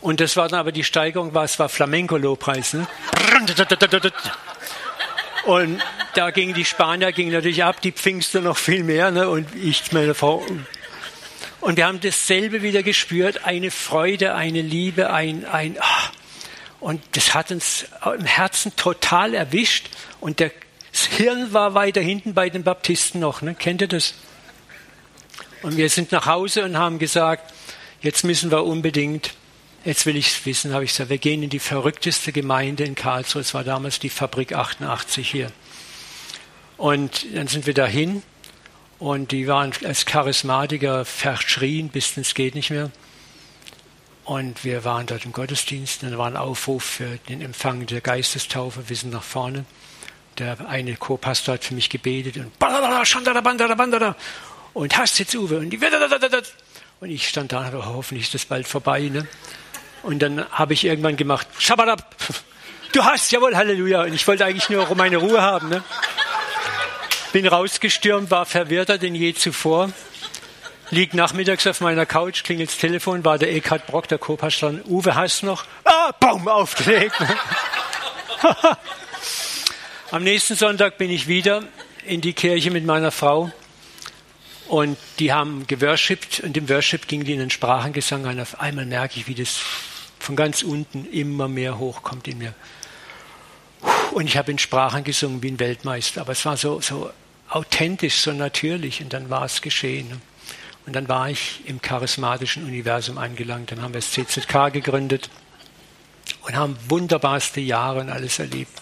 [0.00, 2.86] und das war dann aber die Steigerung war es war Flamenco-Lobpreis ne?
[5.44, 5.82] und
[6.14, 9.28] da gingen die Spanier gingen natürlich ab die Pfingster noch viel mehr ne?
[9.28, 10.42] und ich meine Frau
[11.60, 17.34] und wir haben dasselbe wieder gespürt eine Freude eine Liebe ein ein oh, und das
[17.34, 17.84] hat uns
[18.18, 20.50] im Herzen total erwischt und der
[20.92, 23.42] das Hirn war weiter hinten bei den Baptisten noch.
[23.42, 23.56] Ne?
[23.56, 24.14] Kennt ihr das?
[25.64, 27.50] Und wir sind nach Hause und haben gesagt,
[28.02, 29.32] jetzt müssen wir unbedingt,
[29.86, 32.94] jetzt will ich es wissen, habe ich gesagt, wir gehen in die verrückteste Gemeinde in
[32.94, 33.40] Karlsruhe.
[33.40, 35.50] Es war damals die Fabrik 88 hier.
[36.76, 38.22] Und dann sind wir dahin
[38.98, 42.90] und die waren als Charismatiker verschrien, bis es geht nicht mehr.
[44.26, 48.02] Und wir waren dort im Gottesdienst und da war ein Aufruf für den Empfang der
[48.02, 49.64] Geistestaufe, wir sind nach vorne.
[50.36, 52.52] Der eine Co-Pastor hat für mich gebetet und
[54.74, 55.78] und hast jetzt Uwe und die
[57.00, 59.00] und ich stand da und habe, hoffentlich ist das bald vorbei.
[59.02, 59.26] Ne?
[60.02, 62.16] Und dann habe ich irgendwann gemacht, Shabadab,
[62.92, 64.02] du hast, jawohl, Halleluja.
[64.02, 65.68] Und ich wollte eigentlich nur meine Ruhe haben.
[65.68, 65.82] Ne?
[67.32, 69.90] Bin rausgestürmt, war verwirrter denn je zuvor.
[70.90, 74.74] Liegt nachmittags auf meiner Couch, klingelt das Telefon, war der Eckhard Brock, der Co-Pastor.
[74.86, 75.64] Uwe, hast noch?
[75.84, 77.18] Ah, Baum aufgelegt.
[77.20, 77.36] Ne?
[80.10, 81.64] Am nächsten Sonntag bin ich wieder
[82.06, 83.50] in die Kirche mit meiner Frau
[84.68, 88.40] und die haben geworshipped und im Worship ging die in den Sprachengesang an.
[88.40, 89.60] Auf einmal merke ich, wie das
[90.18, 92.54] von ganz unten immer mehr hochkommt in mir.
[94.12, 96.22] Und ich habe in Sprachen gesungen wie ein Weltmeister.
[96.22, 97.10] Aber es war so, so
[97.50, 99.02] authentisch, so natürlich.
[99.02, 100.22] Und dann war es geschehen.
[100.86, 103.70] Und dann war ich im charismatischen Universum angelangt.
[103.70, 105.28] Dann haben wir das CZK gegründet
[106.42, 108.72] und haben wunderbarste Jahre und alles erlebt.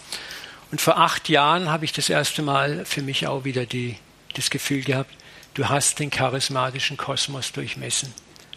[0.71, 3.97] Und vor acht Jahren habe ich das erste Mal für mich auch wieder die,
[4.33, 5.13] das Gefühl gehabt,
[5.53, 8.13] Du hast den charismatischen Kosmos durchmessen.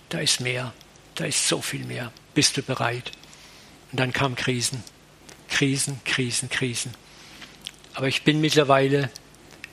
[0.08, 0.72] da ist mehr,
[1.16, 2.12] da ist so viel mehr.
[2.32, 3.12] Bist du bereit?
[3.90, 4.82] Und dann kamen Krisen.
[5.48, 6.94] Krisen, Krisen, Krisen.
[7.94, 9.10] Aber ich bin mittlerweile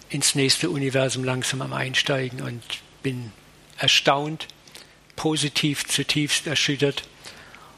[0.10, 2.62] ins nächste Universum langsam am Einsteigen und
[3.04, 3.32] bin
[3.78, 4.48] erstaunt,
[5.16, 7.04] positiv zutiefst erschüttert.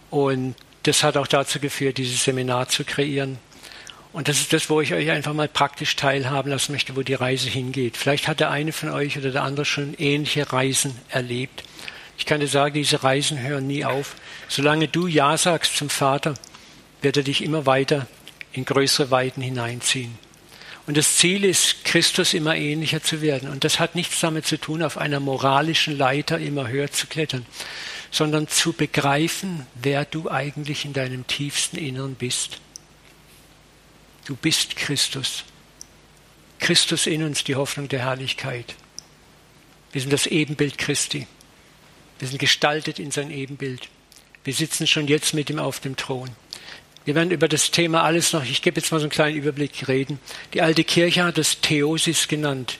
[0.09, 3.37] Und das hat auch dazu geführt, dieses Seminar zu kreieren.
[4.15, 7.15] Und das ist das, wo ich euch einfach mal praktisch teilhaben lassen möchte, wo die
[7.15, 7.97] Reise hingeht.
[7.97, 11.65] Vielleicht hat der eine von euch oder der andere schon ähnliche Reisen erlebt.
[12.17, 14.15] Ich kann dir sagen, diese Reisen hören nie auf.
[14.47, 16.35] Solange du Ja sagst zum Vater,
[17.01, 18.07] wird er dich immer weiter
[18.53, 20.17] in größere Weiten hineinziehen.
[20.87, 23.49] Und das Ziel ist, Christus immer ähnlicher zu werden.
[23.49, 27.45] Und das hat nichts damit zu tun, auf einer moralischen Leiter immer höher zu klettern,
[28.11, 32.61] sondern zu begreifen, wer du eigentlich in deinem tiefsten Inneren bist.
[34.25, 35.43] Du bist Christus.
[36.59, 38.75] Christus in uns, die Hoffnung der Herrlichkeit.
[39.91, 41.27] Wir sind das Ebenbild Christi.
[42.17, 43.87] Wir sind gestaltet in sein Ebenbild.
[44.43, 46.29] Wir sitzen schon jetzt mit ihm auf dem Thron.
[47.05, 49.87] Wir werden über das Thema alles noch, ich gebe jetzt mal so einen kleinen Überblick,
[49.87, 50.19] reden.
[50.55, 52.79] Die alte Kirche hat das Theosis genannt,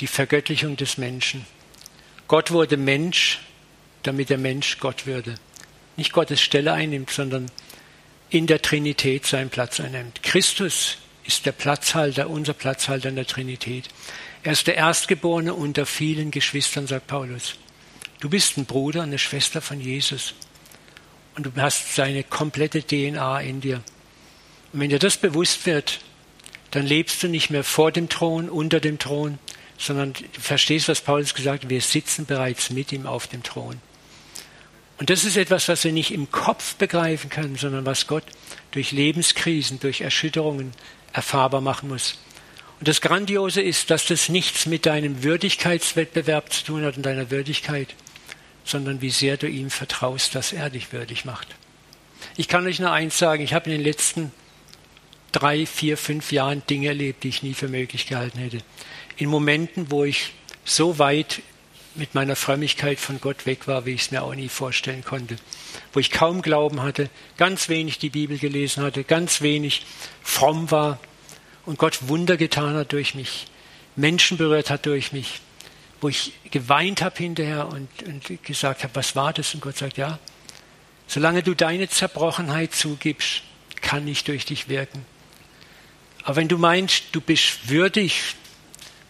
[0.00, 1.46] die Vergöttlichung des Menschen.
[2.28, 3.40] Gott wurde Mensch,
[4.02, 5.36] damit der Mensch Gott würde.
[5.96, 7.50] Nicht Gottes Stelle einnimmt, sondern
[8.32, 10.22] in der Trinität seinen Platz einnimmt.
[10.22, 13.88] Christus ist der Platzhalter, unser Platzhalter in der Trinität.
[14.42, 17.56] Er ist der Erstgeborene unter vielen Geschwistern, sagt Paulus.
[18.20, 20.32] Du bist ein Bruder, eine Schwester von Jesus
[21.36, 23.82] und du hast seine komplette DNA in dir.
[24.72, 26.00] Und wenn dir das bewusst wird,
[26.70, 29.38] dann lebst du nicht mehr vor dem Thron, unter dem Thron,
[29.76, 33.78] sondern du verstehst, was Paulus gesagt hat, wir sitzen bereits mit ihm auf dem Thron.
[34.98, 38.24] Und das ist etwas, was wir nicht im Kopf begreifen können, sondern was Gott
[38.70, 40.72] durch Lebenskrisen, durch Erschütterungen
[41.12, 42.18] erfahrbar machen muss.
[42.78, 47.30] Und das Grandiose ist, dass das nichts mit deinem Würdigkeitswettbewerb zu tun hat und deiner
[47.30, 47.94] Würdigkeit,
[48.64, 51.48] sondern wie sehr du ihm vertraust, dass er dich würdig macht.
[52.36, 54.32] Ich kann euch nur eins sagen, ich habe in den letzten
[55.32, 58.58] drei, vier, fünf Jahren Dinge erlebt, die ich nie für möglich gehalten hätte.
[59.16, 60.32] In Momenten, wo ich
[60.64, 61.42] so weit
[61.94, 65.36] mit meiner Frömmigkeit von Gott weg war, wie ich es mir auch nie vorstellen konnte.
[65.92, 69.84] Wo ich kaum Glauben hatte, ganz wenig die Bibel gelesen hatte, ganz wenig
[70.22, 70.98] fromm war
[71.66, 73.46] und Gott Wunder getan hat durch mich,
[73.96, 75.40] Menschen berührt hat durch mich
[76.02, 79.54] wo ich geweint habe hinterher und, und gesagt habe, was war das?
[79.54, 80.18] Und Gott sagt, ja,
[81.06, 83.42] solange du deine Zerbrochenheit zugibst,
[83.80, 85.06] kann ich durch dich wirken.
[86.24, 88.34] Aber wenn du meinst, du bist würdig,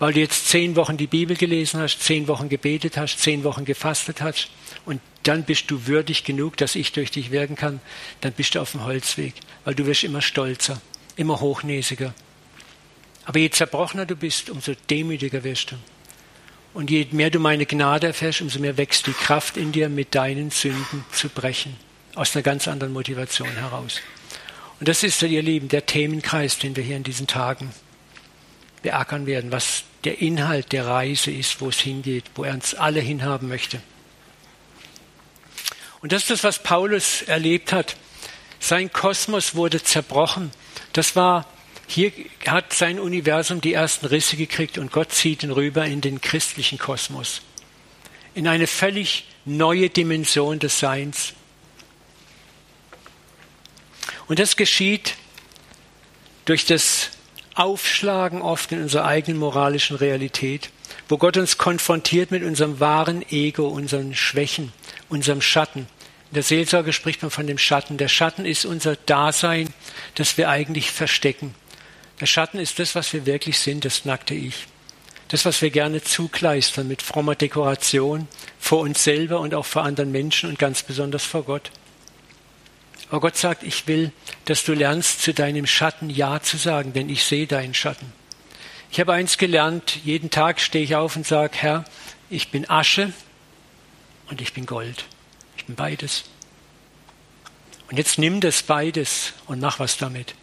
[0.02, 3.64] weil du jetzt zehn Wochen die Bibel gelesen hast, zehn Wochen gebetet hast, zehn Wochen
[3.64, 4.48] gefastet hast
[4.84, 7.80] und dann bist du würdig genug, dass ich durch dich wirken kann,
[8.20, 9.34] dann bist du auf dem Holzweg,
[9.64, 10.82] weil du wirst immer stolzer,
[11.14, 12.14] immer hochnäsiger.
[13.26, 15.76] Aber je zerbrochener du bist, umso demütiger wirst du.
[16.74, 20.16] Und je mehr du meine Gnade erfährst, umso mehr wächst die Kraft in dir, mit
[20.16, 21.76] deinen Sünden zu brechen.
[22.16, 24.00] Aus einer ganz anderen Motivation heraus.
[24.80, 27.70] Und das ist, ihr Lieben, der Themenkreis, den wir hier in diesen Tagen
[28.82, 33.00] beackern werden, was der Inhalt der Reise ist, wo es hingeht, wo er uns alle
[33.00, 33.80] hinhaben möchte.
[36.00, 37.96] Und das ist das, was Paulus erlebt hat.
[38.58, 40.50] Sein Kosmos wurde zerbrochen.
[40.92, 41.46] Das war
[41.86, 42.12] hier
[42.46, 46.78] hat sein Universum die ersten Risse gekriegt und Gott zieht ihn rüber in den christlichen
[46.78, 47.42] Kosmos,
[48.34, 51.34] in eine völlig neue Dimension des Seins.
[54.26, 55.16] Und das geschieht
[56.46, 57.10] durch das
[57.54, 60.70] Aufschlagen oft in unserer eigenen moralischen Realität,
[61.08, 64.72] wo Gott uns konfrontiert mit unserem wahren Ego, unseren Schwächen,
[65.08, 65.86] unserem Schatten.
[66.30, 67.98] In der Seelsorge spricht man von dem Schatten.
[67.98, 69.68] Der Schatten ist unser Dasein,
[70.14, 71.54] das wir eigentlich verstecken.
[72.20, 74.66] Der Schatten ist das, was wir wirklich sind, das nackte Ich.
[75.28, 80.12] Das, was wir gerne zukleistern mit frommer Dekoration vor uns selber und auch vor anderen
[80.12, 81.70] Menschen und ganz besonders vor Gott.
[83.10, 84.12] Aber Gott sagt, ich will,
[84.46, 88.12] dass du lernst, zu deinem Schatten Ja zu sagen, denn ich sehe deinen Schatten.
[88.90, 91.84] Ich habe eins gelernt, jeden Tag stehe ich auf und sage, Herr,
[92.30, 93.12] ich bin Asche
[94.28, 95.04] und ich bin Gold.
[95.56, 96.24] Ich bin beides.
[97.90, 100.34] Und jetzt nimm das beides und mach was damit.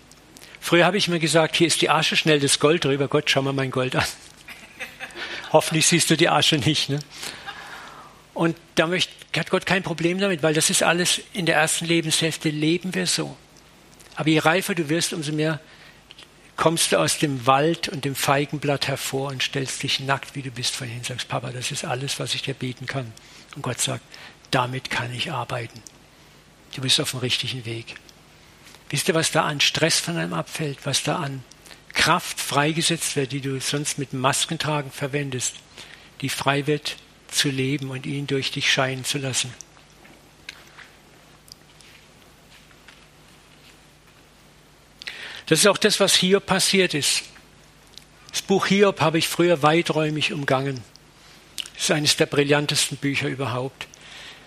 [0.60, 3.08] Früher habe ich mir gesagt, hier ist die Asche, schnell das Gold drüber.
[3.08, 4.06] Gott, schau mal mein Gold an.
[5.52, 6.90] Hoffentlich siehst du die Asche nicht.
[6.90, 7.00] Ne?
[8.34, 11.86] Und da möchte, hat Gott kein Problem damit, weil das ist alles in der ersten
[11.86, 13.38] Lebenshälfte leben wir so.
[14.16, 15.60] Aber je reifer du wirst, umso mehr
[16.56, 20.52] kommst du aus dem Wald und dem Feigenblatt hervor und stellst dich nackt, wie du
[20.52, 21.04] bist, vor ihn.
[21.04, 23.14] Sagst, Papa, das ist alles, was ich dir bieten kann.
[23.56, 24.04] Und Gott sagt,
[24.52, 25.82] damit kann ich arbeiten.
[26.76, 27.96] Du bist auf dem richtigen Weg.
[28.90, 31.44] Wisst ihr, was da an Stress von einem abfällt, was da an
[31.94, 35.56] Kraft freigesetzt wird, die du sonst mit Maskentragen verwendest,
[36.22, 36.98] die frei wird
[37.32, 39.54] zu leben und ihn durch dich scheinen zu lassen.
[45.50, 47.24] Das ist auch das, was hier passiert ist.
[48.30, 50.84] Das Buch Hiob habe ich früher weiträumig umgangen.
[51.76, 53.88] Es ist eines der brillantesten Bücher überhaupt,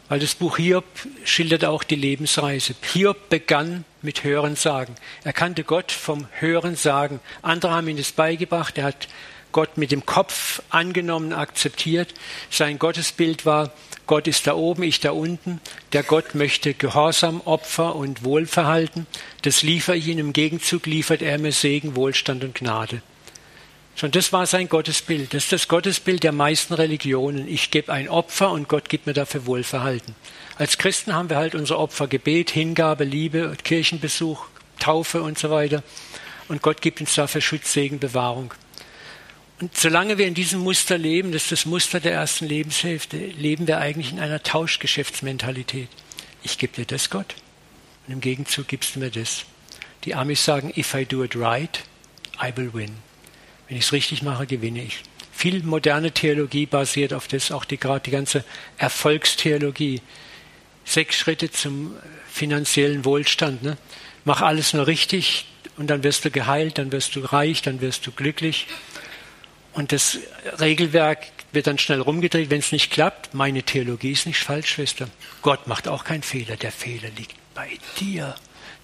[0.09, 0.85] weil das Buch Hiob
[1.25, 2.77] schildert auch die Lebensreise.
[2.93, 4.95] Hiob begann mit Hörensagen.
[5.25, 7.19] Er kannte Gott vom Hörensagen.
[7.43, 8.79] Andere haben ihm das beigebracht.
[8.79, 9.09] Er hat
[9.53, 12.15] Gott mit dem Kopf angenommen, akzeptiert.
[12.51, 13.73] Sein Gottesbild war,
[14.07, 15.61] Gott ist da oben, ich da unten.
[15.93, 19.07] Der Gott möchte Gehorsam, Opfer und Wohlverhalten.
[19.43, 20.19] Das liefere ich ihm.
[20.19, 23.03] Im Gegenzug liefert er mir Segen, Wohlstand und Gnade.
[23.95, 25.35] Schon das war sein Gottesbild.
[25.35, 27.47] Das ist das Gottesbild der meisten Religionen.
[27.47, 30.15] Ich gebe ein Opfer und Gott gibt mir dafür Wohlverhalten.
[30.57, 34.47] Als Christen haben wir halt unser Opfer Gebet, Hingabe, Liebe, Kirchenbesuch,
[34.79, 35.83] Taufe und so weiter.
[36.49, 38.53] Und Gott gibt uns dafür Schutz, Segen, Bewahrung.
[39.63, 43.69] Und solange wir in diesem Muster leben, das ist das Muster der ersten Lebenshälfte, leben
[43.69, 45.89] wir eigentlich in einer Tauschgeschäftsmentalität.
[46.43, 47.37] Ich gebe dir das, Gott,
[48.05, 49.45] und im Gegenzug gibst du mir das.
[50.03, 51.85] Die Amis sagen, if I do it right,
[52.43, 52.91] I will win.
[53.69, 54.99] Wenn ich es richtig mache, gewinne ich.
[55.31, 58.45] Viel moderne Theologie basiert auf das, auch die, gerade die ganze
[58.79, 60.03] Erfolgstheologie.
[60.85, 61.95] Sechs Schritte zum
[62.29, 63.63] finanziellen Wohlstand.
[63.63, 63.77] Ne?
[64.25, 65.47] Mach alles nur richtig
[65.77, 68.67] und dann wirst du geheilt, dann wirst du reich, dann wirst du glücklich.
[69.73, 70.19] Und das
[70.61, 73.35] Regelwerk wird dann schnell rumgedreht, wenn es nicht klappt.
[73.35, 75.09] Meine Theologie ist nicht falsch, Schwester.
[75.41, 76.57] Gott macht auch keinen Fehler.
[76.57, 78.35] Der Fehler liegt bei dir.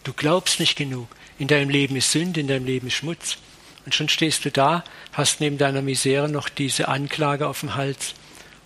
[0.05, 1.09] Du glaubst nicht genug.
[1.39, 3.39] In deinem Leben ist Sünde, in deinem Leben ist Schmutz.
[3.85, 8.15] Und schon stehst du da, hast neben deiner Misere noch diese Anklage auf dem Hals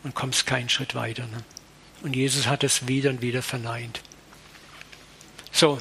[0.02, 1.26] und kommst keinen Schritt weiter.
[1.26, 1.44] Ne?
[2.02, 4.00] Und Jesus hat es wieder und wieder verneint.
[5.52, 5.80] So,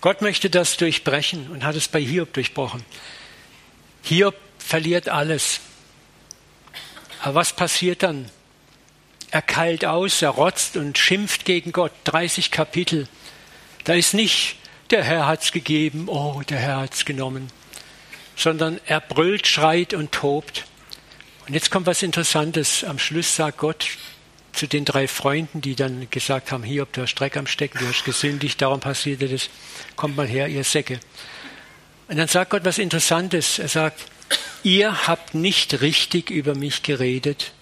[0.00, 2.84] Gott möchte das durchbrechen und hat es bei Hiob durchbrochen.
[4.02, 5.60] Hiob verliert alles.
[7.22, 8.30] Aber was passiert dann?
[9.30, 11.92] Er keilt aus, er rotzt und schimpft gegen Gott.
[12.04, 13.08] 30 Kapitel.
[13.84, 14.56] Da ist nicht,
[14.90, 17.50] der Herr hat's gegeben, oh, der Herr hat's genommen,
[18.36, 20.64] sondern er brüllt, schreit und tobt.
[21.46, 22.84] Und jetzt kommt was Interessantes.
[22.84, 23.86] Am Schluss sagt Gott,
[24.56, 27.78] zu den drei Freunden, die dann gesagt haben, hier, ob du hast Dreck am Stecken,
[27.78, 29.48] du hast gesündigt, darum passierte das,
[29.96, 31.00] kommt mal her, ihr Säcke.
[32.08, 33.58] Und dann sagt Gott was Interessantes.
[33.58, 34.00] Er sagt,
[34.62, 37.52] ihr habt nicht richtig über mich geredet,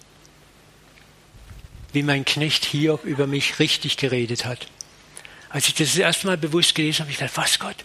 [1.93, 4.67] wie mein Knecht Hiob über mich richtig geredet hat.
[5.49, 7.77] Als ich das, das erste Mal bewusst gelesen habe, ich gedacht, was Gott?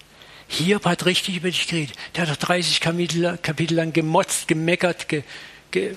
[0.48, 1.96] Hiob hat richtig über dich geredet.
[2.14, 5.22] Der hat doch 30 Kapitel, Kapitel lang gemotzt, gemeckert, ge,
[5.70, 5.94] ge,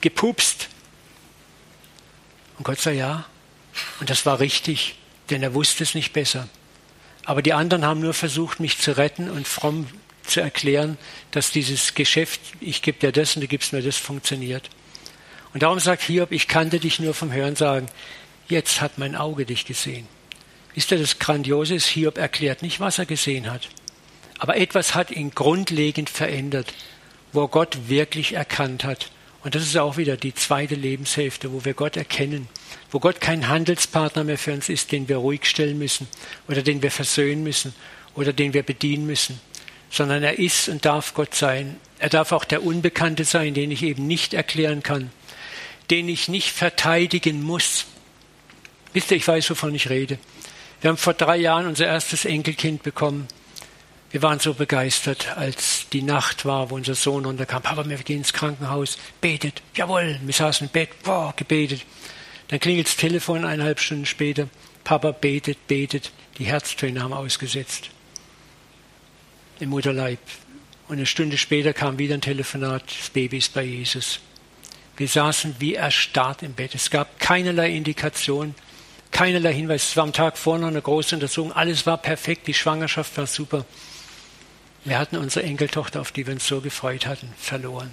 [0.00, 0.68] gepupst.
[2.60, 3.24] Und Gott sagt ja.
[4.00, 4.96] Und das war richtig,
[5.30, 6.46] denn er wusste es nicht besser.
[7.24, 9.86] Aber die anderen haben nur versucht, mich zu retten und fromm
[10.24, 10.98] zu erklären,
[11.30, 14.68] dass dieses Geschäft, ich gebe dir das und du gibst mir das, funktioniert.
[15.54, 17.86] Und darum sagt Hiob, ich kannte dich nur vom Hören sagen,
[18.46, 20.06] jetzt hat mein Auge dich gesehen.
[20.74, 23.70] Wisst ihr, das Grandiose ist, Hiob erklärt nicht, was er gesehen hat.
[24.38, 26.74] Aber etwas hat ihn grundlegend verändert,
[27.32, 29.10] wo Gott wirklich erkannt hat,
[29.42, 32.48] und das ist auch wieder die zweite Lebenshälfte, wo wir Gott erkennen,
[32.90, 36.08] wo Gott kein Handelspartner mehr für uns ist, den wir ruhig stellen müssen
[36.48, 37.74] oder den wir versöhnen müssen
[38.14, 39.40] oder den wir bedienen müssen,
[39.90, 41.76] sondern er ist und darf Gott sein.
[41.98, 45.10] Er darf auch der Unbekannte sein, den ich eben nicht erklären kann,
[45.90, 47.86] den ich nicht verteidigen muss.
[48.92, 50.18] Wisst ihr, ich weiß, wovon ich rede.
[50.80, 53.26] Wir haben vor drei Jahren unser erstes Enkelkind bekommen.
[54.10, 57.62] Wir waren so begeistert, als die Nacht war, wo unser Sohn runterkam.
[57.62, 58.98] Papa, wir gehen ins Krankenhaus.
[59.20, 59.62] Betet.
[59.76, 60.18] Jawohl.
[60.22, 61.02] Wir saßen im Bett.
[61.04, 61.82] Boah, gebetet.
[62.48, 64.48] Dann klingelt das Telefon eineinhalb Stunden später.
[64.82, 66.10] Papa betet, betet.
[66.38, 67.90] Die Herztöne haben ausgesetzt.
[69.60, 70.18] Im Mutterleib.
[70.88, 72.82] Und eine Stunde später kam wieder ein Telefonat.
[72.98, 74.18] Das Baby ist bei Jesus.
[74.96, 76.74] Wir saßen wie erstarrt im Bett.
[76.74, 78.56] Es gab keinerlei Indikation,
[79.12, 79.90] keinerlei Hinweis.
[79.90, 81.52] Es war am Tag vorher noch eine große Untersuchung.
[81.52, 82.48] Alles war perfekt.
[82.48, 83.64] Die Schwangerschaft war super.
[84.84, 87.92] Wir hatten unsere Enkeltochter, auf die wir uns so gefreut hatten, verloren.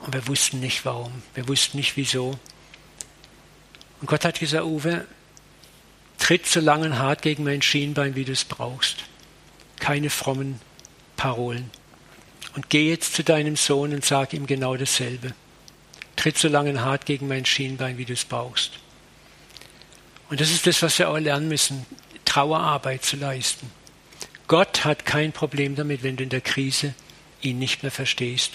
[0.00, 1.22] Und wir wussten nicht warum.
[1.34, 2.38] Wir wussten nicht wieso.
[4.00, 5.06] Und Gott hat gesagt, Uwe,
[6.18, 9.04] tritt so lange und hart gegen mein Schienbein, wie du es brauchst.
[9.80, 10.60] Keine frommen
[11.16, 11.70] Parolen.
[12.54, 15.34] Und geh jetzt zu deinem Sohn und sag ihm genau dasselbe.
[16.16, 18.72] Tritt so lange und hart gegen mein Schienbein, wie du es brauchst.
[20.30, 21.84] Und das ist das, was wir auch lernen müssen,
[22.24, 23.70] Trauerarbeit zu leisten.
[24.46, 26.94] Gott hat kein Problem damit, wenn du in der Krise
[27.40, 28.54] ihn nicht mehr verstehst,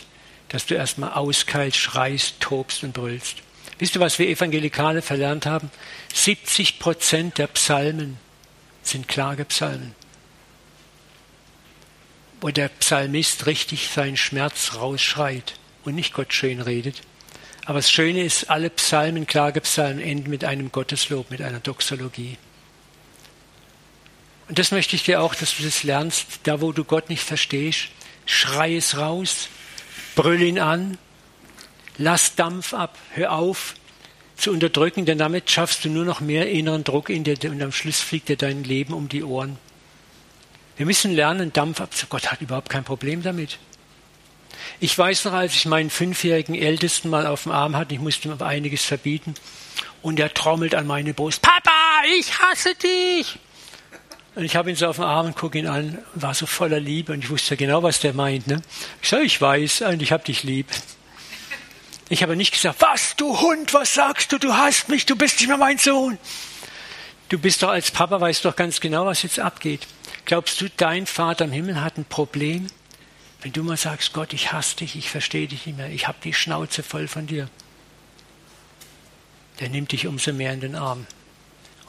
[0.49, 3.37] dass du erstmal auskeilst, schreist, tobst und brüllst.
[3.77, 5.71] Wisst ihr, was wir Evangelikale verlernt haben?
[6.13, 8.17] 70 Prozent der Psalmen
[8.83, 9.95] sind Klagepsalmen,
[12.41, 15.53] wo der Psalmist richtig seinen Schmerz rausschreit
[15.85, 17.01] und nicht Gott schön redet.
[17.65, 22.37] Aber das Schöne ist, alle Psalmen, Klagepsalmen enden mit einem Gotteslob, mit einer Doxologie.
[24.49, 27.23] Und das möchte ich dir auch, dass du das lernst, da wo du Gott nicht
[27.23, 27.89] verstehst,
[28.25, 29.47] schrei es raus,
[30.15, 30.97] brüll ihn an,
[31.99, 33.75] lass Dampf ab, hör auf
[34.35, 37.71] zu unterdrücken, denn damit schaffst du nur noch mehr inneren Druck in dir und am
[37.71, 39.57] Schluss fliegt dir dein Leben um die Ohren.
[40.77, 41.91] Wir müssen lernen, Dampf ab.
[42.09, 43.59] Gott hat überhaupt kein Problem damit.
[44.79, 48.29] Ich weiß noch, als ich meinen fünfjährigen Ältesten mal auf dem Arm hatte, ich musste
[48.29, 49.35] ihm einiges verbieten,
[50.01, 53.37] und er trommelt an meine Brust, Papa, ich hasse dich!
[54.35, 56.79] Und ich habe ihn so auf dem Arm und gucke ihn an, war so voller
[56.79, 58.47] Liebe und ich wusste genau, was der meint.
[58.47, 58.61] Ne?
[59.01, 60.67] Ich sage, ich weiß und ich habe dich lieb.
[62.09, 65.39] Ich habe nicht gesagt, was, du Hund, was sagst du, du hast mich, du bist
[65.39, 66.17] nicht mehr mein Sohn.
[67.29, 69.85] Du bist doch als Papa, weißt doch ganz genau, was jetzt abgeht.
[70.25, 72.67] Glaubst du, dein Vater im Himmel hat ein Problem?
[73.41, 76.17] Wenn du mal sagst, Gott, ich hasse dich, ich verstehe dich nicht mehr, ich habe
[76.23, 77.47] die Schnauze voll von dir.
[79.59, 81.05] Der nimmt dich umso mehr in den Arm.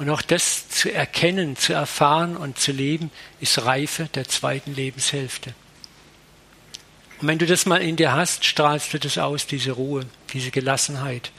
[0.01, 5.55] Und auch das zu erkennen, zu erfahren und zu leben, ist Reife der zweiten Lebenshälfte.
[7.21, 10.51] Und wenn du das mal in dir hast, strahlst du das aus, diese Ruhe, diese
[10.51, 11.33] Gelassenheit.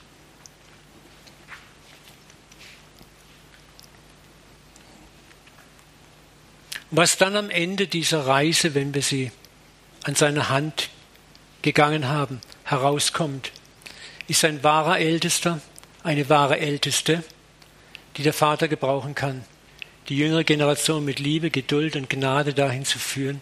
[6.92, 9.32] Was dann am Ende dieser Reise, wenn wir sie
[10.04, 10.90] an seiner Hand
[11.64, 13.52] gegangen haben, herauskommt,
[14.28, 15.60] ist ein wahrer Ältester,
[16.04, 17.24] eine wahre Älteste,
[18.18, 19.44] die der Vater gebrauchen kann,
[20.10, 23.42] die jüngere Generation mit Liebe, Geduld und Gnade dahin zu führen,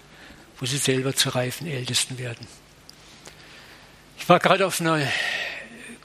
[0.60, 2.48] wo sie selber zu reifen Ältesten werden.
[4.20, 5.02] Ich war gerade auf einer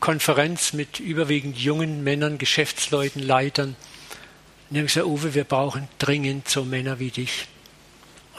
[0.00, 3.76] Konferenz mit überwiegend jungen Männern, Geschäftsleuten, Leitern,
[4.70, 7.46] und haben gesagt, Uwe, wir brauchen dringend so Männer wie dich.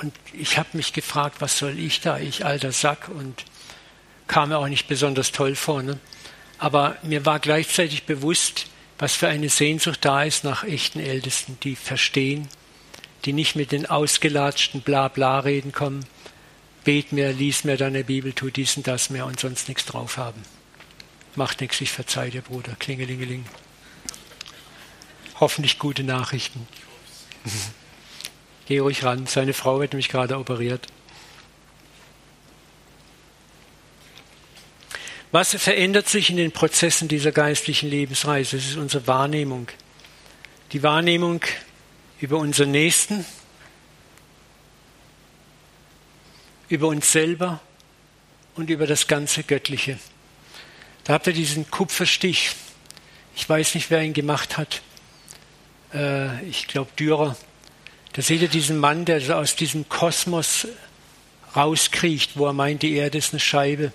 [0.01, 3.45] Und ich habe mich gefragt, was soll ich da, ich alter Sack, und
[4.27, 5.83] kam mir auch nicht besonders toll vor.
[5.83, 5.99] Ne?
[6.57, 8.67] Aber mir war gleichzeitig bewusst,
[8.97, 12.47] was für eine Sehnsucht da ist nach echten Ältesten, die verstehen,
[13.25, 16.05] die nicht mit den ausgelatschten Blabla-Reden kommen,
[16.83, 20.17] bet mir, lies mir deine Bibel, tu dies und das mehr und sonst nichts drauf
[20.17, 20.41] haben.
[21.35, 22.75] Macht nichts, ich verzeih dir, Bruder.
[22.79, 23.45] Klingelingeling
[25.39, 26.67] hoffentlich gute Nachrichten.
[28.67, 30.87] Geh ruhig ran, seine Frau wird nämlich gerade operiert.
[35.35, 38.55] Was verändert sich in den Prozessen dieser geistlichen Lebensreise?
[38.55, 39.67] Das ist unsere Wahrnehmung.
[40.71, 41.41] Die Wahrnehmung
[42.21, 43.25] über unseren Nächsten,
[46.69, 47.59] über uns selber
[48.55, 49.99] und über das ganze Göttliche.
[51.03, 52.51] Da habt ihr diesen Kupferstich.
[53.35, 54.81] Ich weiß nicht, wer ihn gemacht hat
[55.93, 57.35] äh, ich glaube Dürer,
[58.13, 60.65] da seht ihr diesen Mann, der aus diesem Kosmos
[61.57, 63.91] rauskriecht, wo er meint, die Erde ist eine Scheibe.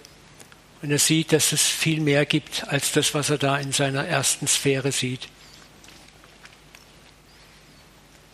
[0.83, 4.07] Und er sieht, dass es viel mehr gibt als das, was er da in seiner
[4.07, 5.29] ersten Sphäre sieht.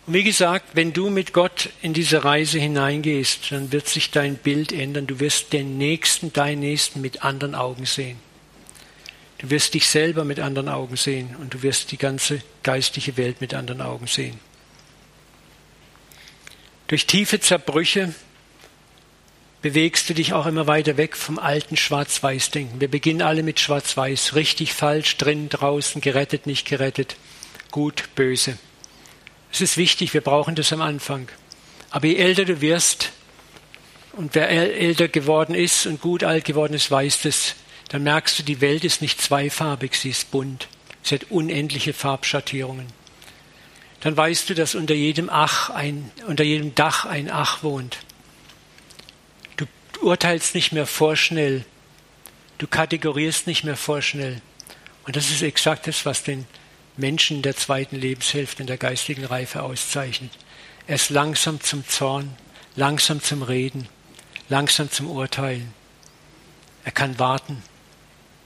[0.07, 4.37] Und wie gesagt, wenn du mit Gott in diese Reise hineingehst, dann wird sich dein
[4.37, 5.09] Bild ändern.
[5.09, 8.21] Du wirst den Nächsten, deinen Nächsten mit anderen Augen sehen.
[9.39, 13.41] Du wirst dich selber mit anderen Augen sehen und du wirst die ganze geistliche Welt
[13.41, 14.39] mit anderen Augen sehen.
[16.87, 18.15] Durch tiefe Zerbrüche
[19.63, 22.81] bewegst du dich auch immer weiter weg vom alten Schwarz-Weiß-Denken.
[22.81, 27.17] Wir beginnen alle mit Schwarz-Weiß, richtig, falsch, drin, draußen, gerettet, nicht gerettet,
[27.71, 28.59] gut, böse.
[29.53, 31.29] Es ist wichtig, wir brauchen das am Anfang.
[31.91, 33.13] Aber je älter du wirst
[34.13, 37.55] und wer älter geworden ist und gut alt geworden ist, weiß das,
[37.89, 40.69] dann merkst du, die Welt ist nicht zweifarbig, sie ist bunt.
[41.03, 42.87] Sie hat unendliche Farbschattierungen.
[44.01, 47.99] Dann weißt du, dass unter jedem Ach ein, unter jedem Dach ein Ach wohnt.
[49.97, 51.65] Du urteilst nicht mehr vorschnell.
[52.59, 54.43] Du kategorierst nicht mehr vorschnell.
[55.05, 56.47] Und das ist exakt das, was den
[56.99, 60.33] Menschen der zweiten Lebenshälfte in der geistigen Reife auszeichnet.
[60.87, 62.37] Er ist langsam zum Zorn,
[62.75, 63.89] langsam zum Reden,
[64.51, 65.73] langsam zum Urteilen.
[66.85, 67.63] Er kann warten.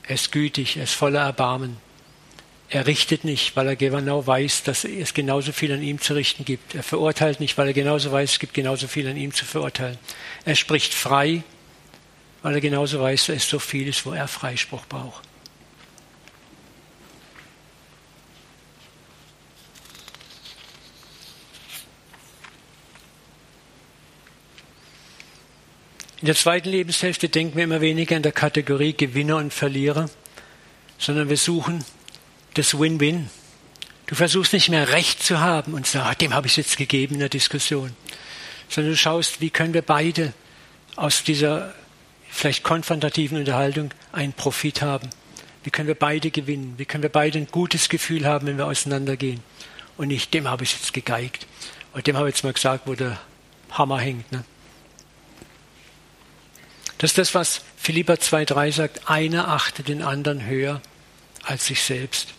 [0.05, 1.79] Er ist gütig, er ist voller Erbarmen.
[2.73, 6.45] Er richtet nicht, weil er genau weiß, dass es genauso viel an ihm zu richten
[6.45, 6.77] gibt.
[6.77, 9.99] Er verurteilt nicht, weil er genauso weiß, es gibt genauso viel an ihm zu verurteilen.
[10.45, 11.43] Er spricht frei,
[12.43, 15.25] weil er genauso weiß, dass es so viel ist, wo er Freispruch braucht.
[26.21, 30.09] In der zweiten Lebenshälfte denken wir immer weniger in der Kategorie Gewinner und Verlierer,
[30.99, 31.85] sondern wir suchen
[32.61, 33.31] das Win-Win.
[34.07, 37.15] Du versuchst nicht mehr Recht zu haben und sagst, ah, dem habe ich jetzt gegeben
[37.15, 37.95] in der Diskussion,
[38.69, 40.33] sondern du schaust, wie können wir beide
[40.97, 41.75] aus dieser
[42.29, 45.09] vielleicht konfrontativen Unterhaltung einen Profit haben.
[45.65, 46.75] Wie können wir beide gewinnen?
[46.77, 49.41] Wie können wir beide ein gutes Gefühl haben, wenn wir auseinandergehen?
[49.97, 51.47] Und nicht, dem habe ich jetzt gegeigt.
[51.93, 53.21] Und dem habe ich jetzt mal gesagt, wo der
[53.71, 54.31] Hammer hängt.
[54.33, 54.45] Ne?
[56.99, 59.11] Das ist das, was Philippa 2,3 sagt.
[59.11, 60.81] Einer achtet den anderen höher
[61.43, 62.35] als sich selbst.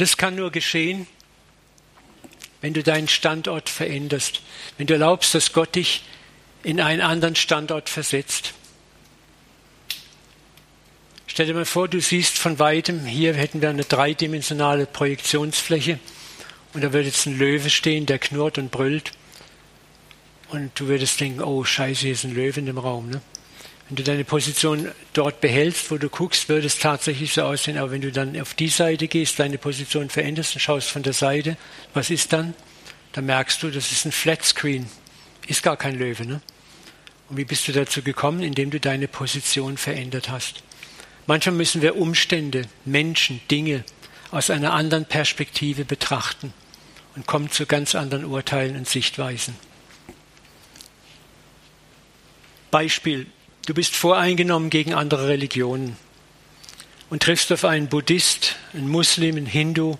[0.00, 1.06] Das kann nur geschehen,
[2.60, 4.40] wenn du deinen Standort veränderst,
[4.78, 6.02] wenn du erlaubst, dass Gott dich
[6.62, 8.54] in einen anderen Standort versetzt.
[11.26, 15.98] Stell dir mal vor, du siehst von weitem, hier hätten wir eine dreidimensionale Projektionsfläche
[16.72, 19.12] und da würde jetzt ein Löwe stehen, der knurrt und brüllt.
[20.48, 23.10] Und du würdest denken, oh scheiße, hier ist ein Löwe in dem Raum.
[23.10, 23.20] Ne?
[23.88, 27.76] Wenn du deine Position dort behältst, wo du guckst, würde es tatsächlich so aussehen.
[27.76, 31.12] Aber wenn du dann auf die Seite gehst, deine Position veränderst und schaust von der
[31.12, 31.56] Seite,
[31.92, 32.54] was ist dann?
[33.12, 34.86] Dann merkst du, das ist ein Flatscreen.
[35.46, 36.26] Ist gar kein Löwe.
[36.26, 36.40] Ne?
[37.28, 38.42] Und wie bist du dazu gekommen?
[38.42, 40.62] Indem du deine Position verändert hast.
[41.26, 43.84] Manchmal müssen wir Umstände, Menschen, Dinge
[44.30, 46.52] aus einer anderen Perspektive betrachten
[47.16, 49.54] und kommen zu ganz anderen Urteilen und Sichtweisen.
[52.70, 53.26] Beispiel,
[53.66, 55.96] Du bist voreingenommen gegen andere Religionen
[57.08, 59.96] und triffst auf einen Buddhist, einen Muslim, einen Hindu,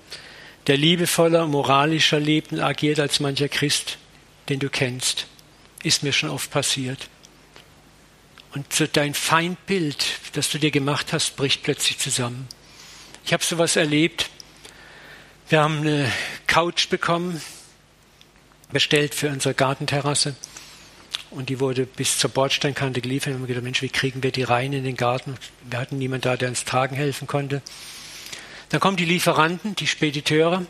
[0.66, 3.96] der liebevoller, moralischer lebt und agiert als mancher Christ,
[4.50, 5.26] den du kennst.
[5.82, 7.08] Ist mir schon oft passiert.
[8.52, 10.04] Und so dein Feindbild,
[10.34, 12.46] das du dir gemacht hast, bricht plötzlich zusammen.
[13.24, 14.28] Ich habe sowas erlebt.
[15.48, 16.12] Wir haben eine
[16.46, 17.40] Couch bekommen,
[18.72, 20.36] bestellt für unsere Gartenterrasse
[21.34, 23.32] und die wurde bis zur Bordsteinkante geliefert.
[23.32, 25.36] Wir haben gedacht, Mensch, wie kriegen wir die rein in den Garten?
[25.68, 27.62] Wir hatten niemanden da, der uns tragen helfen konnte.
[28.70, 30.66] Dann kommen die Lieferanten, die Spediteure,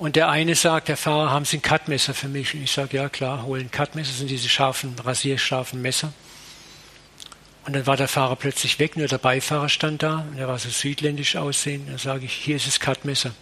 [0.00, 2.54] und der eine sagt, der Fahrer, haben Sie ein Cutmesser für mich?
[2.54, 6.14] Und ich sage, ja klar, holen Cutmesser, sind diese scharfen, rasierscharfen Messer.
[7.66, 10.58] Und dann war der Fahrer plötzlich weg, nur der Beifahrer stand da, und er war
[10.58, 11.86] so südländisch aussehen.
[11.86, 13.34] Dann sage ich, hier ist das Cutmesser.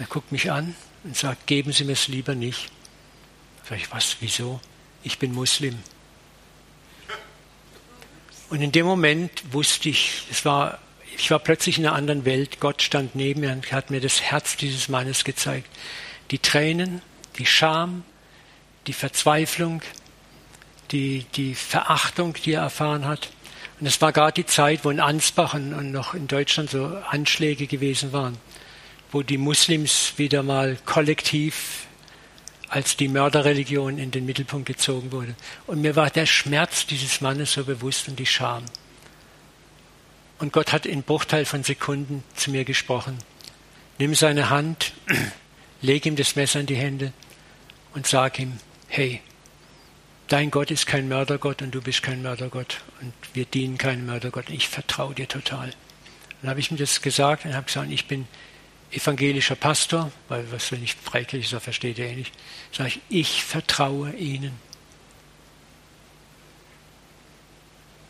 [0.00, 0.74] Er guckt mich an
[1.04, 2.72] und sagt, geben Sie mir es lieber nicht.
[3.68, 4.60] Sag ich, was, wieso?
[5.04, 5.78] Ich bin Muslim.
[8.50, 10.78] Und in dem Moment wusste ich, es war,
[11.16, 12.60] ich war plötzlich in einer anderen Welt.
[12.60, 15.68] Gott stand neben mir und hat mir das Herz dieses Mannes gezeigt.
[16.30, 17.02] Die Tränen,
[17.38, 18.04] die Scham,
[18.86, 19.82] die Verzweiflung,
[20.90, 23.30] die, die Verachtung, die er erfahren hat.
[23.80, 27.66] Und es war gerade die Zeit, wo in Ansbach und noch in Deutschland so Anschläge
[27.66, 28.38] gewesen waren,
[29.10, 31.86] wo die Muslims wieder mal kollektiv
[32.74, 35.36] als die Mörderreligion in den Mittelpunkt gezogen wurde.
[35.68, 38.64] Und mir war der Schmerz dieses Mannes so bewusst und die Scham.
[40.40, 43.18] Und Gott hat in Bruchteil von Sekunden zu mir gesprochen.
[44.00, 44.92] Nimm seine Hand,
[45.82, 47.12] leg ihm das Messer in die Hände
[47.94, 48.58] und sag ihm,
[48.88, 49.20] hey,
[50.26, 54.50] dein Gott ist kein Mördergott und du bist kein Mördergott und wir dienen keinem Mördergott.
[54.50, 55.70] Ich vertraue dir total.
[56.42, 58.26] Dann habe ich ihm das gesagt und habe gesagt, ich bin
[58.94, 62.32] evangelischer Pastor, weil was wenn ich freikirchlich so versteht er eh nicht,
[62.72, 64.52] sage ich, ich vertraue ihnen.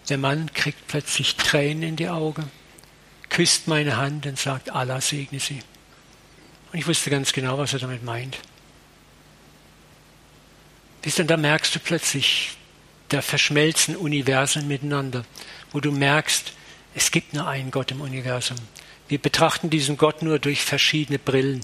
[0.09, 2.51] Der Mann kriegt plötzlich Tränen in die Augen,
[3.31, 5.63] küsst meine Hand und sagt, Allah segne sie.
[6.73, 8.39] Und ich wusste ganz genau, was er damit meint.
[11.01, 12.57] Bis dann da merkst du plötzlich,
[13.09, 15.25] da verschmelzen Universen miteinander,
[15.73, 16.53] wo du merkst,
[16.95, 18.57] es gibt nur einen Gott im Universum.
[19.09, 21.61] Wir betrachten diesen Gott nur durch verschiedene Brillen.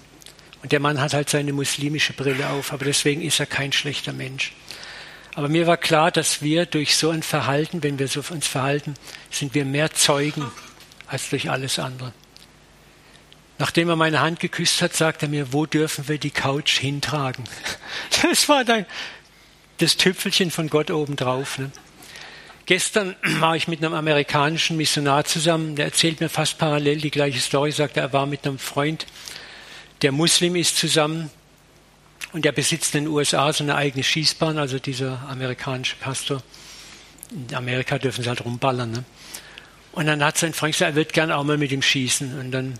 [0.63, 4.13] Und der Mann hat halt seine muslimische Brille auf, aber deswegen ist er kein schlechter
[4.13, 4.53] Mensch.
[5.35, 8.95] Aber mir war klar, dass wir durch so ein Verhalten, wenn wir so uns verhalten,
[9.31, 10.51] sind wir mehr Zeugen
[11.07, 12.13] als durch alles andere.
[13.59, 17.45] Nachdem er meine Hand geküsst hat, sagt er mir, wo dürfen wir die Couch hintragen?
[18.23, 18.87] Das war dann
[19.79, 21.59] das Tüpfelchen von Gott obendrauf.
[21.59, 21.71] Ne?
[22.71, 27.41] Gestern war ich mit einem amerikanischen Missionar zusammen, der erzählt mir fast parallel die gleiche
[27.41, 29.07] Story, sagt er, er war mit einem Freund,
[30.03, 31.31] der Muslim ist zusammen
[32.33, 36.45] und der besitzt in den USA so eine eigene Schießbahn, also dieser amerikanische Pastor.
[37.33, 38.93] In Amerika dürfen sie halt rumballern.
[38.93, 39.05] Ne?
[39.91, 42.39] Und dann hat sein Freund gesagt, er wird gern auch mal mit ihm schießen.
[42.39, 42.79] Und dann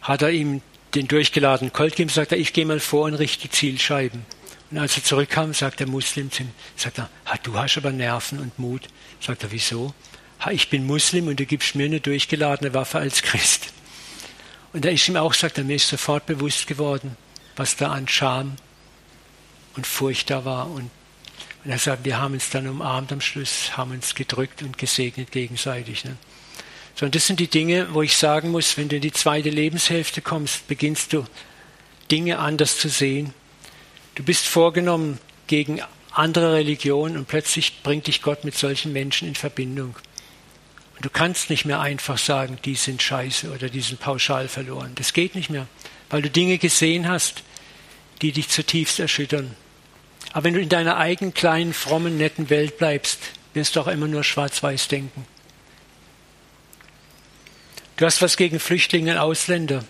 [0.00, 0.62] hat er ihm
[0.96, 4.26] den durchgeladenen Colt gegeben, sagt er, ich gehe mal vor und richte Zielscheiben.
[4.72, 7.10] Und als er zurückkam, sagt der Muslim zu ihm, sagt er,
[7.42, 8.88] du hast aber Nerven und Mut.
[9.20, 9.92] Sagt er, wieso?
[10.50, 13.70] Ich bin Muslim und du gibst mir eine durchgeladene Waffe als Christ.
[14.72, 17.18] Und da ist ihm auch, sagt er, mir ist sofort bewusst geworden,
[17.54, 18.56] was da an Scham
[19.76, 20.70] und Furcht da war.
[20.70, 20.90] Und,
[21.64, 25.32] und er sagt, wir haben uns dann umarmt am Schluss, haben uns gedrückt und gesegnet
[25.32, 26.06] gegenseitig.
[26.06, 26.16] Ne?
[26.94, 29.50] So, und das sind die Dinge, wo ich sagen muss, wenn du in die zweite
[29.50, 31.26] Lebenshälfte kommst, beginnst du
[32.10, 33.34] Dinge anders zu sehen.
[34.14, 39.34] Du bist vorgenommen gegen andere Religion und plötzlich bringt dich Gott mit solchen Menschen in
[39.34, 39.96] Verbindung.
[40.96, 44.92] Und Du kannst nicht mehr einfach sagen, die sind scheiße oder die sind pauschal verloren.
[44.94, 45.66] Das geht nicht mehr,
[46.10, 47.42] weil du Dinge gesehen hast,
[48.20, 49.56] die dich zutiefst erschüttern.
[50.32, 53.18] Aber wenn du in deiner eigenen kleinen, frommen, netten Welt bleibst,
[53.54, 55.26] wirst du auch immer nur schwarz-weiß denken.
[57.96, 59.84] Du hast was gegen Flüchtlinge und Ausländer.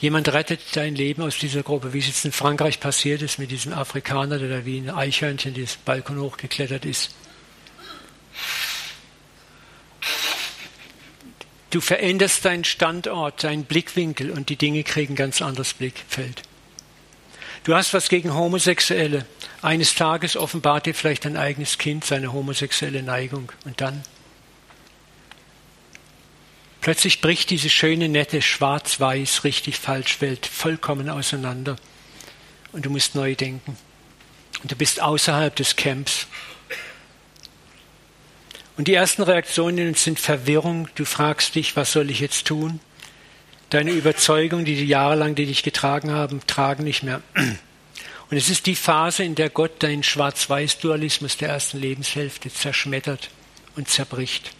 [0.00, 3.50] Jemand rettet dein Leben aus dieser Gruppe, wie es jetzt in Frankreich passiert ist mit
[3.50, 7.14] diesem Afrikaner, der da wie ein Eichhörnchen den Balkon hochgeklettert ist.
[11.68, 16.42] Du veränderst deinen Standort, deinen Blickwinkel und die Dinge kriegen ganz anderes Blickfeld.
[17.64, 19.26] Du hast was gegen Homosexuelle.
[19.60, 24.02] Eines Tages offenbart dir vielleicht dein eigenes Kind seine homosexuelle Neigung und dann
[26.80, 31.76] Plötzlich bricht diese schöne, nette, schwarz-weiß, richtig falsch Welt vollkommen auseinander.
[32.72, 33.76] Und du musst neu denken.
[34.62, 36.26] Und du bist außerhalb des Camps.
[38.76, 40.88] Und die ersten Reaktionen sind Verwirrung.
[40.94, 42.80] Du fragst dich, was soll ich jetzt tun?
[43.68, 47.22] Deine Überzeugungen, die, die jahrelang, die dich getragen haben, tragen nicht mehr.
[47.34, 53.28] Und es ist die Phase, in der Gott deinen Schwarz-Weiß-Dualismus der ersten Lebenshälfte zerschmettert
[53.76, 54.52] und zerbricht.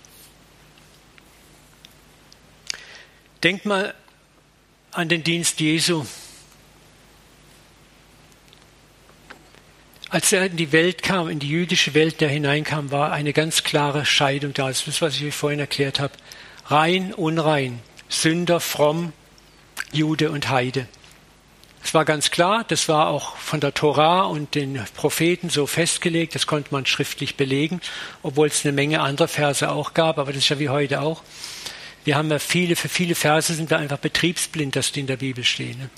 [3.43, 3.95] Denk mal
[4.93, 6.05] an den Dienst Jesu.
[10.11, 13.63] Als er in die Welt kam, in die jüdische Welt, der hineinkam, war eine ganz
[13.63, 14.69] klare Scheidung da.
[14.69, 16.13] Das ist was ich vorhin erklärt habe.
[16.67, 17.81] Rein, unrein,
[18.11, 19.13] Sünder, fromm,
[19.91, 20.87] Jude und Heide.
[21.83, 26.35] Es war ganz klar, das war auch von der Torah und den Propheten so festgelegt,
[26.35, 27.81] das konnte man schriftlich belegen,
[28.23, 31.23] obwohl es eine Menge anderer Verse auch gab, aber das ist ja wie heute auch.
[32.05, 35.19] Wir haben ja viele, für viele Verse sind wir einfach betriebsblind, dass die in der
[35.19, 35.79] Bibel stehen.
[35.79, 35.91] Ne?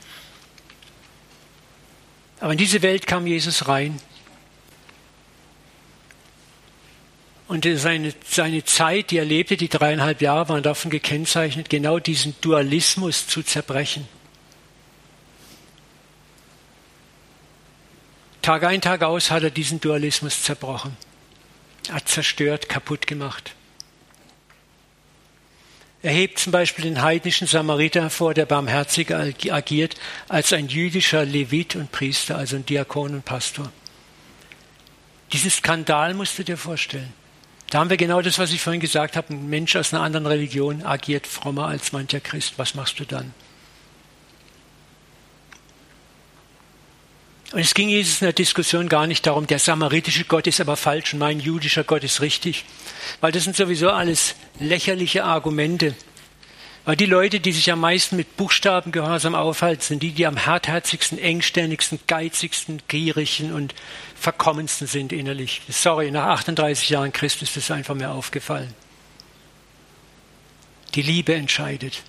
[2.41, 4.01] Aber in diese Welt kam Jesus rein.
[7.47, 12.35] Und seine, seine Zeit, die er lebte, die dreieinhalb Jahre, waren davon gekennzeichnet, genau diesen
[12.41, 14.09] Dualismus zu zerbrechen.
[18.41, 20.97] Tag ein, Tag aus hat er diesen Dualismus zerbrochen.
[21.89, 23.55] Er hat zerstört, kaputt gemacht.
[26.03, 29.95] Er hebt zum Beispiel den heidnischen Samariter hervor, der barmherzig agiert,
[30.29, 33.71] als ein jüdischer Levit und Priester, also ein Diakon und Pastor.
[35.33, 37.13] Diesen Skandal musst du dir vorstellen.
[37.71, 39.33] Da haben wir genau das, was ich vorhin gesagt habe.
[39.33, 42.55] Ein Mensch aus einer anderen Religion agiert frommer als mancher Christ.
[42.59, 43.33] Was machst du dann?
[47.53, 50.77] Und es ging Jesus in der Diskussion gar nicht darum, der samaritische Gott ist aber
[50.77, 52.65] falsch und mein jüdischer Gott ist richtig.
[53.21, 55.95] Weil das sind sowieso alles lächerliche Argumente.
[56.85, 61.19] Weil die Leute, die sich am meisten mit Buchstabengehorsam aufhalten, sind die, die am hartherzigsten,
[61.19, 63.75] engständigsten, geizigsten, gierigen und
[64.17, 65.61] verkommensten sind innerlich.
[65.69, 68.75] Sorry, nach 38 Jahren Christus ist das einfach mir aufgefallen.
[70.95, 72.03] Die Liebe entscheidet.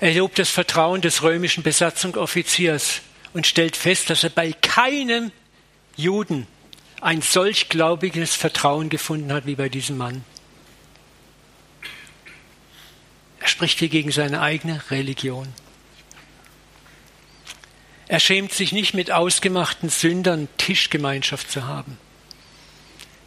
[0.00, 3.00] Er lobt das Vertrauen des römischen Besatzungsoffiziers
[3.32, 5.32] und stellt fest, dass er bei keinem
[5.96, 6.46] Juden
[7.00, 10.24] ein solch glaubiges Vertrauen gefunden hat wie bei diesem Mann.
[13.40, 15.48] Er spricht hier gegen seine eigene Religion.
[18.06, 21.98] Er schämt sich nicht mit ausgemachten Sündern Tischgemeinschaft zu haben.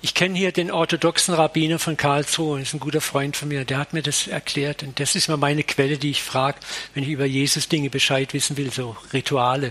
[0.03, 3.77] Ich kenne hier den orthodoxen Rabbiner von Karlsruhe, ist ein guter Freund von mir, der
[3.77, 6.57] hat mir das erklärt und das ist immer meine Quelle, die ich frage,
[6.95, 9.69] wenn ich über Jesus Dinge Bescheid wissen will, so Rituale.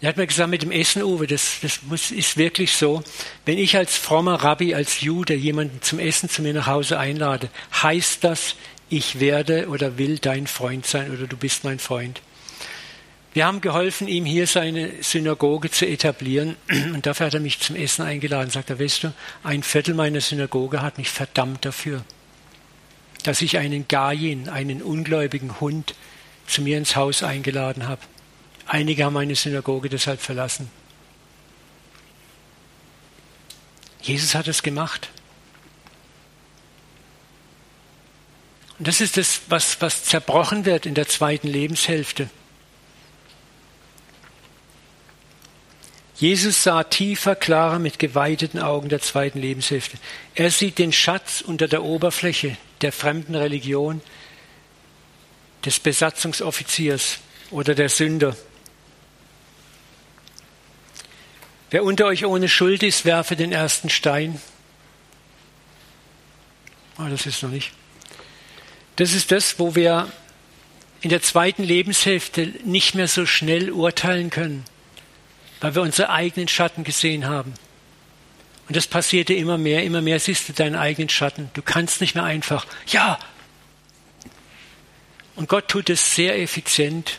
[0.00, 3.04] Er hat mir gesagt, mit dem Essen, Uwe, das, das muss, ist wirklich so,
[3.44, 7.50] wenn ich als frommer Rabbi, als Jude jemanden zum Essen zu mir nach Hause einlade,
[7.82, 8.56] heißt das,
[8.88, 12.20] ich werde oder will dein Freund sein oder du bist mein Freund.
[13.32, 16.56] Wir haben geholfen, ihm hier seine Synagoge zu etablieren.
[16.68, 18.50] Und dafür hat er mich zum Essen eingeladen.
[18.50, 19.12] Sagt er, weißt du,
[19.44, 22.04] ein Viertel meiner Synagoge hat mich verdammt dafür,
[23.22, 25.94] dass ich einen Gajin, einen ungläubigen Hund,
[26.46, 28.00] zu mir ins Haus eingeladen habe.
[28.66, 30.68] Einige haben meine Synagoge deshalb verlassen.
[34.02, 35.10] Jesus hat es gemacht.
[38.78, 42.30] Und das ist das, was, was zerbrochen wird in der zweiten Lebenshälfte.
[46.20, 49.96] Jesus sah tiefer, klarer mit geweiteten Augen der zweiten Lebenshälfte.
[50.34, 54.02] Er sieht den Schatz unter der Oberfläche der fremden Religion,
[55.64, 58.36] des Besatzungsoffiziers oder der Sünder.
[61.70, 64.42] Wer unter euch ohne Schuld ist, werfe den ersten Stein.
[66.98, 67.72] Oh, das ist noch nicht.
[68.96, 70.12] Das ist das, wo wir
[71.00, 74.66] in der zweiten Lebenshälfte nicht mehr so schnell urteilen können
[75.60, 77.54] weil wir unsere eigenen Schatten gesehen haben.
[78.68, 81.50] Und das passierte immer mehr, immer mehr siehst du deinen eigenen Schatten.
[81.54, 83.18] Du kannst nicht mehr einfach, ja.
[85.34, 87.18] Und Gott tut es sehr effizient.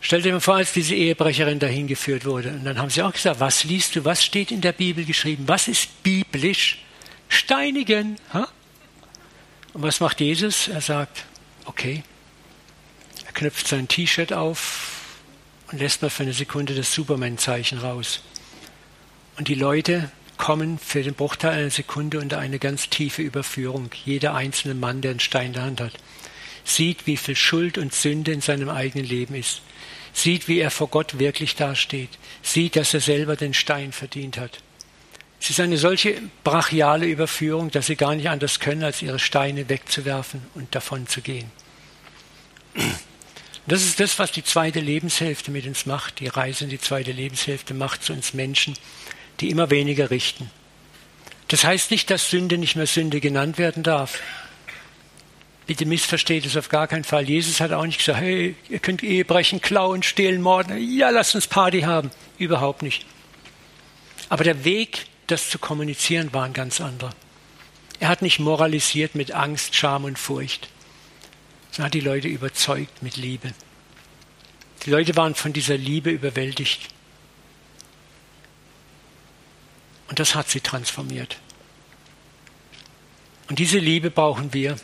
[0.00, 2.50] Stell dir mal vor, als diese Ehebrecherin dahin geführt wurde.
[2.50, 5.44] Und dann haben sie auch gesagt, was liest du, was steht in der Bibel geschrieben,
[5.48, 6.84] was ist biblisch?
[7.28, 8.16] Steinigen.
[8.34, 8.46] Ha?
[9.72, 10.68] Und was macht Jesus?
[10.68, 11.24] Er sagt,
[11.64, 12.02] okay.
[13.24, 14.93] Er knöpft sein T-Shirt auf
[15.74, 18.20] und lässt mal für eine Sekunde das Superman-Zeichen raus.
[19.36, 23.90] Und die Leute kommen für den Bruchteil einer Sekunde unter eine ganz tiefe Überführung.
[24.04, 25.94] Jeder einzelne Mann, der einen Stein in der Hand hat,
[26.62, 29.62] sieht, wie viel Schuld und Sünde in seinem eigenen Leben ist,
[30.12, 32.10] sieht, wie er vor Gott wirklich dasteht,
[32.40, 34.60] sieht, dass er selber den Stein verdient hat.
[35.40, 39.68] Es ist eine solche brachiale Überführung, dass sie gar nicht anders können, als ihre Steine
[39.68, 41.50] wegzuwerfen und davon zu gehen.
[43.66, 46.20] Das ist das, was die zweite Lebenshälfte mit uns macht.
[46.20, 48.74] Die Reise in die zweite Lebenshälfte macht zu uns Menschen,
[49.40, 50.50] die immer weniger richten.
[51.48, 54.20] Das heißt nicht, dass Sünde nicht mehr Sünde genannt werden darf.
[55.66, 57.26] Bitte missversteht es auf gar keinen Fall.
[57.26, 60.76] Jesus hat auch nicht gesagt, hey, ihr könnt Ehe brechen, klauen, stehlen, morden.
[60.78, 62.10] Ja, lasst uns Party haben.
[62.36, 63.06] Überhaupt nicht.
[64.28, 67.14] Aber der Weg, das zu kommunizieren, war ein ganz anderer.
[67.98, 70.68] Er hat nicht moralisiert mit Angst, Scham und Furcht,
[71.74, 73.52] sondern hat die Leute überzeugt mit Liebe.
[74.86, 76.88] Die Leute waren von dieser Liebe überwältigt.
[80.08, 81.36] Und das hat sie transformiert.
[83.48, 84.76] Und diese Liebe brauchen wir.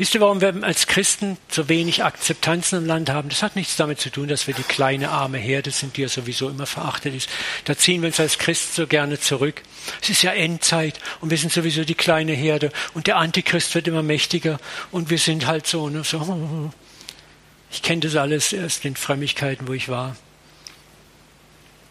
[0.00, 3.28] Wisst ihr, warum wir als Christen so wenig Akzeptanz im Land haben?
[3.28, 6.08] Das hat nichts damit zu tun, dass wir die kleine arme Herde sind, die ja
[6.08, 7.28] sowieso immer verachtet ist.
[7.66, 9.60] Da ziehen wir uns als Christen so gerne zurück.
[10.00, 13.88] Es ist ja Endzeit und wir sind sowieso die kleine Herde und der Antichrist wird
[13.88, 14.58] immer mächtiger
[14.90, 15.90] und wir sind halt so.
[15.90, 16.72] Ne, so.
[17.70, 20.16] Ich kenne das alles erst in Frömmigkeiten, wo ich war.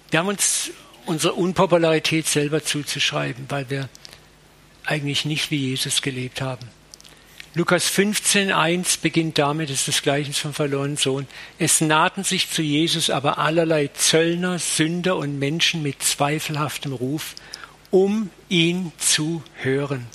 [0.10, 0.72] Wir haben uns
[1.05, 3.88] unsere Unpopularität selber zuzuschreiben, weil wir
[4.84, 6.79] eigentlich nicht wie Jesus gelebt haben.
[7.56, 11.28] Lukas 15, 1 beginnt damit, das ist das Gleichnis vom verlorenen Sohn.
[11.58, 17.34] Es nahten sich zu Jesus aber allerlei Zöllner, Sünder und Menschen mit zweifelhaftem Ruf,
[17.89, 20.06] um ihn zu hören.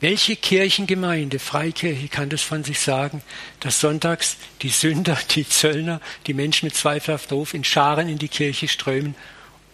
[0.00, 3.22] Welche Kirchengemeinde, Freikirche, kann das von sich sagen,
[3.60, 8.28] dass sonntags die Sünder, die Zöllner, die Menschen mit zweifelhaftem Ruf in Scharen in die
[8.28, 9.14] Kirche strömen,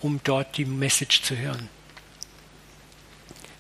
[0.01, 1.69] um dort die Message zu hören?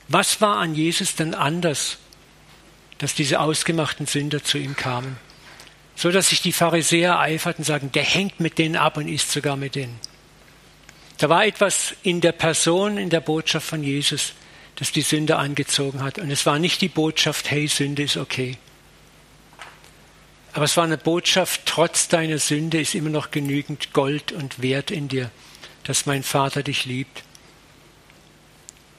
[0.08, 1.98] Was war an Jesus denn anders,
[2.98, 5.16] dass diese ausgemachten Sünder zu ihm kamen?
[5.96, 9.30] So dass sich die Pharisäer eiferten und sagen, der hängt mit denen ab und isst
[9.30, 9.98] sogar mit denen.
[11.18, 14.32] Da war etwas in der Person, in der Botschaft von Jesus,
[14.76, 16.18] das die Sünde angezogen hat.
[16.18, 18.58] Und es war nicht die Botschaft, hey, Sünde ist okay.
[20.52, 24.90] Aber es war eine Botschaft, trotz deiner Sünde ist immer noch genügend Gold und Wert
[24.90, 25.30] in dir,
[25.84, 27.22] dass mein Vater dich liebt.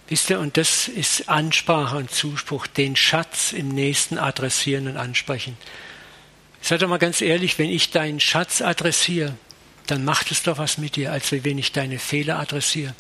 [0.08, 5.58] Wisst ihr, und das ist Ansprache und Zuspruch, den Schatz im Nächsten adressieren und ansprechen.
[6.62, 9.36] Seid doch mal ganz ehrlich, wenn ich deinen Schatz adressiere,
[9.88, 12.94] dann macht es doch was mit dir, als wenn ich deine Fehler adressiere.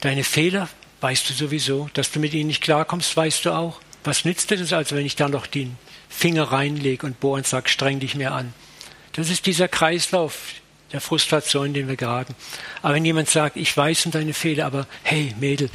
[0.00, 0.68] Deine Fehler
[1.00, 3.80] weißt du sowieso, dass du mit ihnen nicht klarkommst, weißt du auch.
[4.04, 5.76] Was nützt dir das also, wenn ich da noch den
[6.08, 8.52] Finger reinlege und bohre und sage, streng dich mehr an?
[9.12, 10.54] Das ist dieser Kreislauf,
[10.92, 12.34] der Frustration, dem wir geraten.
[12.82, 15.70] Aber wenn jemand sagt, ich weiß um deine Fehler, aber hey Mädel,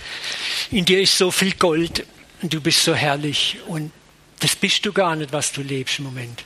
[0.72, 2.06] in dir ist so viel Gold
[2.42, 3.92] und du bist so herrlich und
[4.40, 6.44] das bist du gar nicht, was du lebst im Moment.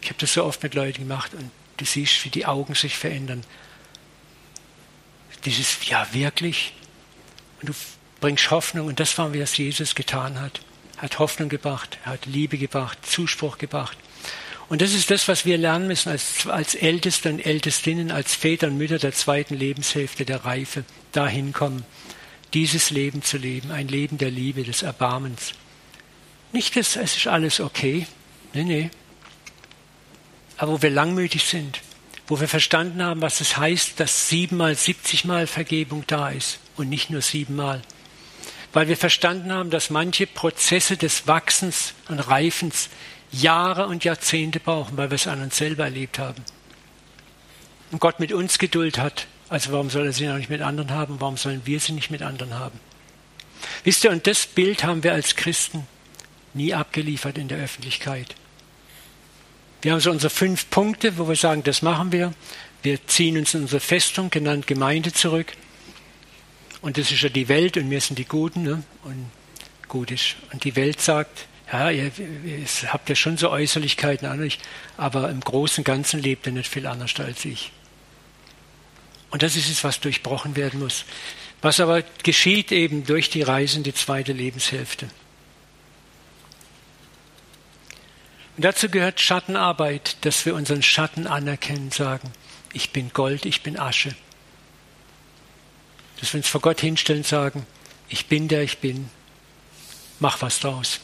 [0.00, 2.96] Ich habe das so oft mit Leuten gemacht und du siehst, wie die Augen sich
[2.96, 3.42] verändern.
[5.44, 6.72] Dieses, ja wirklich.
[7.60, 7.74] Und du
[8.20, 10.60] bringst Hoffnung und das war, wie das Jesus getan hat.
[10.96, 13.98] Er hat Hoffnung gebracht, er hat Liebe gebracht, Zuspruch gebracht.
[14.68, 18.68] Und das ist das, was wir lernen müssen als, als Älteste und Ältestinnen, als Väter
[18.68, 21.84] und Mütter der zweiten Lebenshälfte der Reife, dahin kommen,
[22.54, 25.52] dieses Leben zu leben, ein Leben der Liebe, des Erbarmens.
[26.52, 28.06] Nicht, dass es ist alles okay,
[28.52, 28.90] nee, nee.
[30.56, 31.80] Aber wo wir langmütig sind,
[32.26, 37.10] wo wir verstanden haben, was es heißt, dass siebenmal, siebzigmal Vergebung da ist und nicht
[37.10, 37.82] nur siebenmal.
[38.72, 42.88] Weil wir verstanden haben, dass manche Prozesse des Wachsens und Reifens
[43.42, 46.42] Jahre und Jahrzehnte brauchen, weil wir es an uns selber erlebt haben.
[47.90, 50.90] Und Gott mit uns Geduld hat, also warum soll er sie noch nicht mit anderen
[50.90, 51.20] haben?
[51.20, 52.78] Warum sollen wir sie nicht mit anderen haben?
[53.84, 55.86] Wisst ihr, und das Bild haben wir als Christen
[56.54, 58.34] nie abgeliefert in der Öffentlichkeit.
[59.82, 62.32] Wir haben so unsere fünf Punkte, wo wir sagen, das machen wir.
[62.82, 65.52] Wir ziehen uns in unsere Festung, genannt Gemeinde, zurück.
[66.80, 68.62] Und das ist ja die Welt und wir sind die Guten.
[68.62, 68.82] Ne?
[69.04, 69.30] Und
[69.88, 70.36] gut ist.
[70.52, 74.58] Und die Welt sagt, ja, ihr, ihr habt ja schon so Äußerlichkeiten an euch,
[74.96, 77.72] aber im Großen und Ganzen lebt ihr nicht viel anders als ich.
[79.30, 81.04] Und das ist es, was durchbrochen werden muss.
[81.60, 85.08] Was aber geschieht eben durch die Reise in die zweite Lebenshälfte.
[88.56, 92.30] Und dazu gehört Schattenarbeit, dass wir unseren Schatten anerkennen, sagen,
[92.72, 94.14] ich bin Gold, ich bin Asche.
[96.20, 97.66] Dass wir uns vor Gott hinstellen und sagen,
[98.08, 99.10] ich bin der ich bin,
[100.20, 101.00] mach was draus.